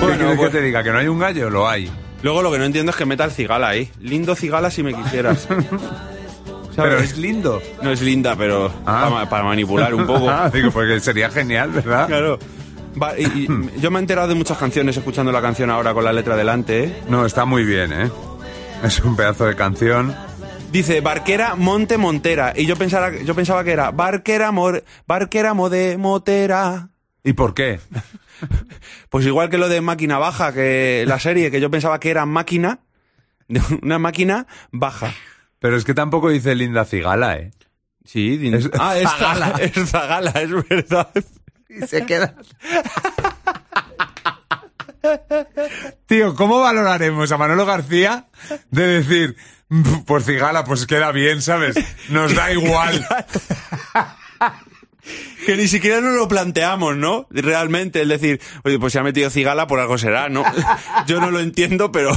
Bueno, 0.00 0.16
quieres 0.18 0.36
pues- 0.38 0.50
que 0.50 0.56
te 0.58 0.62
diga? 0.64 0.82
¿Que 0.82 0.90
no 0.90 0.98
hay 0.98 1.06
un 1.06 1.18
gallo? 1.20 1.50
Lo 1.50 1.68
hay. 1.68 1.88
Luego 2.24 2.42
lo 2.42 2.50
que 2.50 2.58
no 2.58 2.64
entiendo 2.64 2.90
es 2.90 2.96
que 2.96 3.06
meta 3.06 3.22
el 3.24 3.30
cigala 3.30 3.68
ahí. 3.68 3.92
Lindo 4.00 4.34
cigala 4.34 4.72
si 4.72 4.82
me 4.82 4.92
quisieras. 4.92 5.46
Pero 6.76 6.98
es 6.98 7.16
lindo. 7.16 7.62
No 7.82 7.92
es 7.92 8.00
linda, 8.02 8.34
pero 8.34 8.72
Ah. 8.86 9.08
para, 9.12 9.28
para 9.28 9.44
manipular 9.44 9.94
un 9.94 10.04
poco. 10.06 10.28
Ah, 10.30 10.50
digo, 10.52 10.70
porque 10.72 10.98
sería 10.98 11.28
genial, 11.30 11.70
¿verdad? 11.70 12.06
Claro. 12.08 12.38
Va, 13.00 13.18
y- 13.18 13.24
y 13.24 13.48
yo 13.80 13.90
me 13.90 13.98
he 13.98 14.02
enterado 14.02 14.28
de 14.28 14.34
muchas 14.34 14.58
canciones 14.58 14.96
escuchando 14.96 15.32
la 15.32 15.40
canción 15.42 15.70
ahora 15.70 15.94
con 15.94 16.04
la 16.04 16.12
letra 16.12 16.36
delante, 16.36 16.84
¿eh? 16.84 17.02
No, 17.08 17.24
está 17.26 17.44
muy 17.44 17.64
bien, 17.64 17.92
¿eh? 17.92 18.10
Es 18.82 19.00
un 19.00 19.14
pedazo 19.16 19.46
de 19.46 19.54
canción. 19.54 20.14
Dice 20.72 21.00
Barquera 21.02 21.54
Monte 21.54 21.98
Montera. 21.98 22.52
Y 22.56 22.66
yo 22.66 22.76
pensaba, 22.76 23.12
yo 23.12 23.34
pensaba 23.34 23.62
que 23.62 23.72
era 23.72 23.90
Barquera 23.90 24.50
Mor, 24.52 24.82
Barquera 25.06 25.54
Mode 25.54 25.98
Motera. 25.98 26.88
¿Y 27.24 27.32
por 27.34 27.54
qué? 27.54 27.78
Pues 29.08 29.24
igual 29.24 29.50
que 29.50 29.58
lo 29.58 29.68
de 29.68 29.80
máquina 29.80 30.18
baja, 30.18 30.52
que 30.52 31.04
la 31.06 31.20
serie, 31.20 31.52
que 31.52 31.60
yo 31.60 31.70
pensaba 31.70 32.00
que 32.00 32.10
era 32.10 32.26
máquina, 32.26 32.80
una 33.82 34.00
máquina 34.00 34.48
baja. 34.72 35.12
Pero 35.60 35.76
es 35.76 35.84
que 35.84 35.94
tampoco 35.94 36.28
dice 36.28 36.56
Linda 36.56 36.84
Cigala, 36.84 37.36
¿eh? 37.36 37.52
Sí, 38.04 38.50
Es 38.52 38.68
ah, 38.80 38.98
es. 38.98 39.08
Zagala, 39.18 39.48
es 39.60 39.90
Zagala, 39.90 40.30
es 40.32 40.50
verdad. 40.68 41.08
Y 41.76 41.86
se 41.86 42.04
queda. 42.06 42.34
Tío, 46.06 46.34
¿cómo 46.36 46.60
valoraremos 46.60 47.32
a 47.32 47.36
Manolo 47.38 47.66
García 47.66 48.26
de 48.70 48.86
decir, 48.86 49.36
"Mm, 49.68 50.00
pues 50.06 50.24
Cigala, 50.24 50.64
pues 50.64 50.86
queda 50.86 51.10
bien, 51.12 51.42
¿sabes? 51.42 51.76
Nos 52.08 52.34
da 52.34 52.52
igual. 52.52 53.04
Que 55.44 55.56
ni 55.56 55.66
siquiera 55.66 56.00
nos 56.00 56.14
lo 56.14 56.28
planteamos, 56.28 56.94
¿no? 56.96 57.26
Realmente, 57.30 58.02
es 58.02 58.08
decir, 58.08 58.40
oye, 58.62 58.78
pues 58.78 58.92
se 58.92 59.00
ha 59.00 59.02
metido 59.02 59.28
cigala, 59.30 59.66
por 59.66 59.80
algo 59.80 59.98
será, 59.98 60.28
¿no? 60.28 60.44
Yo 61.08 61.20
no 61.20 61.32
lo 61.32 61.40
entiendo, 61.40 61.90
pero... 61.90 62.12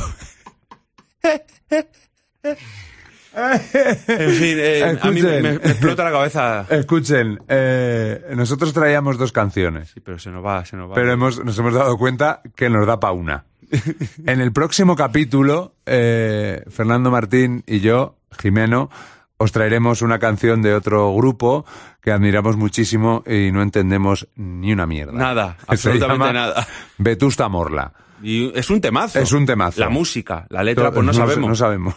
En 3.35 4.31
fin, 4.31 4.57
eh, 4.59 4.97
a 5.01 5.11
mí 5.11 5.21
me, 5.21 5.29
Escuchen. 5.29 5.43
me- 5.43 5.51
me 5.59 5.71
explota 5.71 6.03
la 6.05 6.11
cabeza. 6.11 6.65
Escuchen, 6.69 7.39
eh, 7.47 8.25
nosotros 8.35 8.73
traíamos 8.73 9.17
dos 9.17 9.31
canciones, 9.31 9.91
Sí, 9.93 9.99
pero 9.99 10.17
se 10.19 10.31
nos 10.31 10.43
va, 10.45 10.63
se 10.65 10.77
nos 10.77 10.89
va. 10.89 10.95
pero 10.95 11.11
hemos, 11.11 11.43
nos 11.43 11.57
hemos 11.59 11.73
dado 11.73 11.97
cuenta 11.97 12.41
que 12.55 12.69
nos 12.69 12.85
da 12.87 12.99
pa' 12.99 13.11
una. 13.11 13.45
En 14.25 14.41
el 14.41 14.51
próximo 14.53 14.95
capítulo, 14.95 15.73
eh, 15.85 16.63
Fernando 16.69 17.11
Martín 17.11 17.63
y 17.67 17.79
yo, 17.79 18.15
Jimeno, 18.39 18.89
os 19.37 19.51
traeremos 19.51 20.01
una 20.01 20.17
canción 20.19 20.61
de 20.61 20.73
otro 20.73 21.13
grupo 21.13 21.65
que 22.01 22.11
admiramos 22.11 22.55
muchísimo 22.55 23.23
y 23.27 23.51
no 23.51 23.61
entendemos 23.61 24.27
ni 24.35 24.71
una 24.71 24.85
mierda. 24.85 25.13
Nada, 25.13 25.57
absolutamente 25.67 26.31
nada. 26.31 26.65
Vetusta 26.97 27.49
Morla. 27.49 27.91
Y 28.23 28.57
es 28.57 28.69
un 28.69 28.79
temazo. 28.79 29.19
Es 29.19 29.33
un 29.33 29.45
temazo. 29.45 29.81
La 29.81 29.89
música, 29.89 30.45
la 30.49 30.63
letra, 30.63 30.89
pues 30.91 31.05
no, 31.05 31.13
sabemos. 31.13 31.49
No 31.49 31.55
sabemos. 31.55 31.95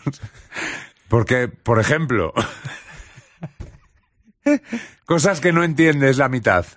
Porque, 1.08 1.48
por 1.48 1.78
ejemplo, 1.80 2.32
cosas 5.04 5.40
que 5.40 5.52
no 5.52 5.64
entiendes 5.64 6.16
la 6.18 6.28
mitad. 6.28 6.66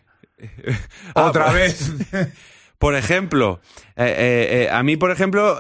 Ah, 1.14 1.26
Otra 1.26 1.52
pues- 1.52 2.12
vez. 2.12 2.28
Por 2.82 2.96
ejemplo, 2.96 3.62
eh, 3.96 4.06
eh, 4.18 4.64
eh, 4.64 4.70
a 4.72 4.82
mí, 4.82 4.98
por 4.98 5.12
ejemplo, 5.12 5.56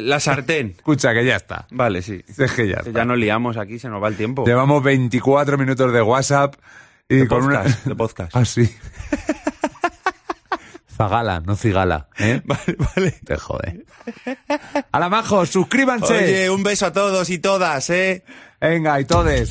la- 0.00 0.20
sartén. 0.20 0.70
Escucha, 0.70 1.12
que 1.12 1.22
ya 1.22 1.36
está. 1.36 1.66
Vale, 1.70 2.00
sí. 2.00 2.24
Es 2.38 2.52
que 2.52 2.66
ya 2.66 2.76
está. 2.76 2.90
Ya 2.92 3.04
nos 3.04 3.18
liamos 3.18 3.58
aquí, 3.58 3.78
se 3.78 3.90
nos 3.90 4.02
va 4.02 4.08
el 4.08 4.16
tiempo. 4.16 4.46
Llevamos 4.46 4.82
24 4.82 5.58
minutos 5.58 5.92
de 5.92 6.00
WhatsApp 6.00 6.54
y 7.10 7.16
De 7.16 7.28
con 7.28 7.40
podcast, 7.42 7.84
una... 7.84 7.90
de 7.90 7.94
podcast. 7.94 8.32
Ah, 8.36 8.46
sí. 8.46 8.74
Zagala, 10.96 11.40
no 11.40 11.56
cigala, 11.56 12.08
¿eh? 12.18 12.40
Vale, 12.44 12.76
vale. 12.78 13.10
Te 13.24 13.36
jode. 13.36 13.84
A 14.92 15.00
la 15.00 15.08
majo, 15.08 15.44
suscríbanse. 15.46 16.14
Oye, 16.14 16.50
un 16.50 16.62
beso 16.62 16.86
a 16.86 16.92
todos 16.92 17.28
y 17.30 17.38
todas, 17.38 17.90
¿eh? 17.90 18.24
Venga, 18.60 19.00
y 19.00 19.04
todes. 19.04 19.48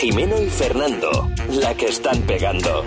Jimeno 0.00 0.40
y 0.40 0.50
Fernando, 0.50 1.30
la 1.48 1.74
que 1.74 1.86
están 1.86 2.20
pegando. 2.22 2.84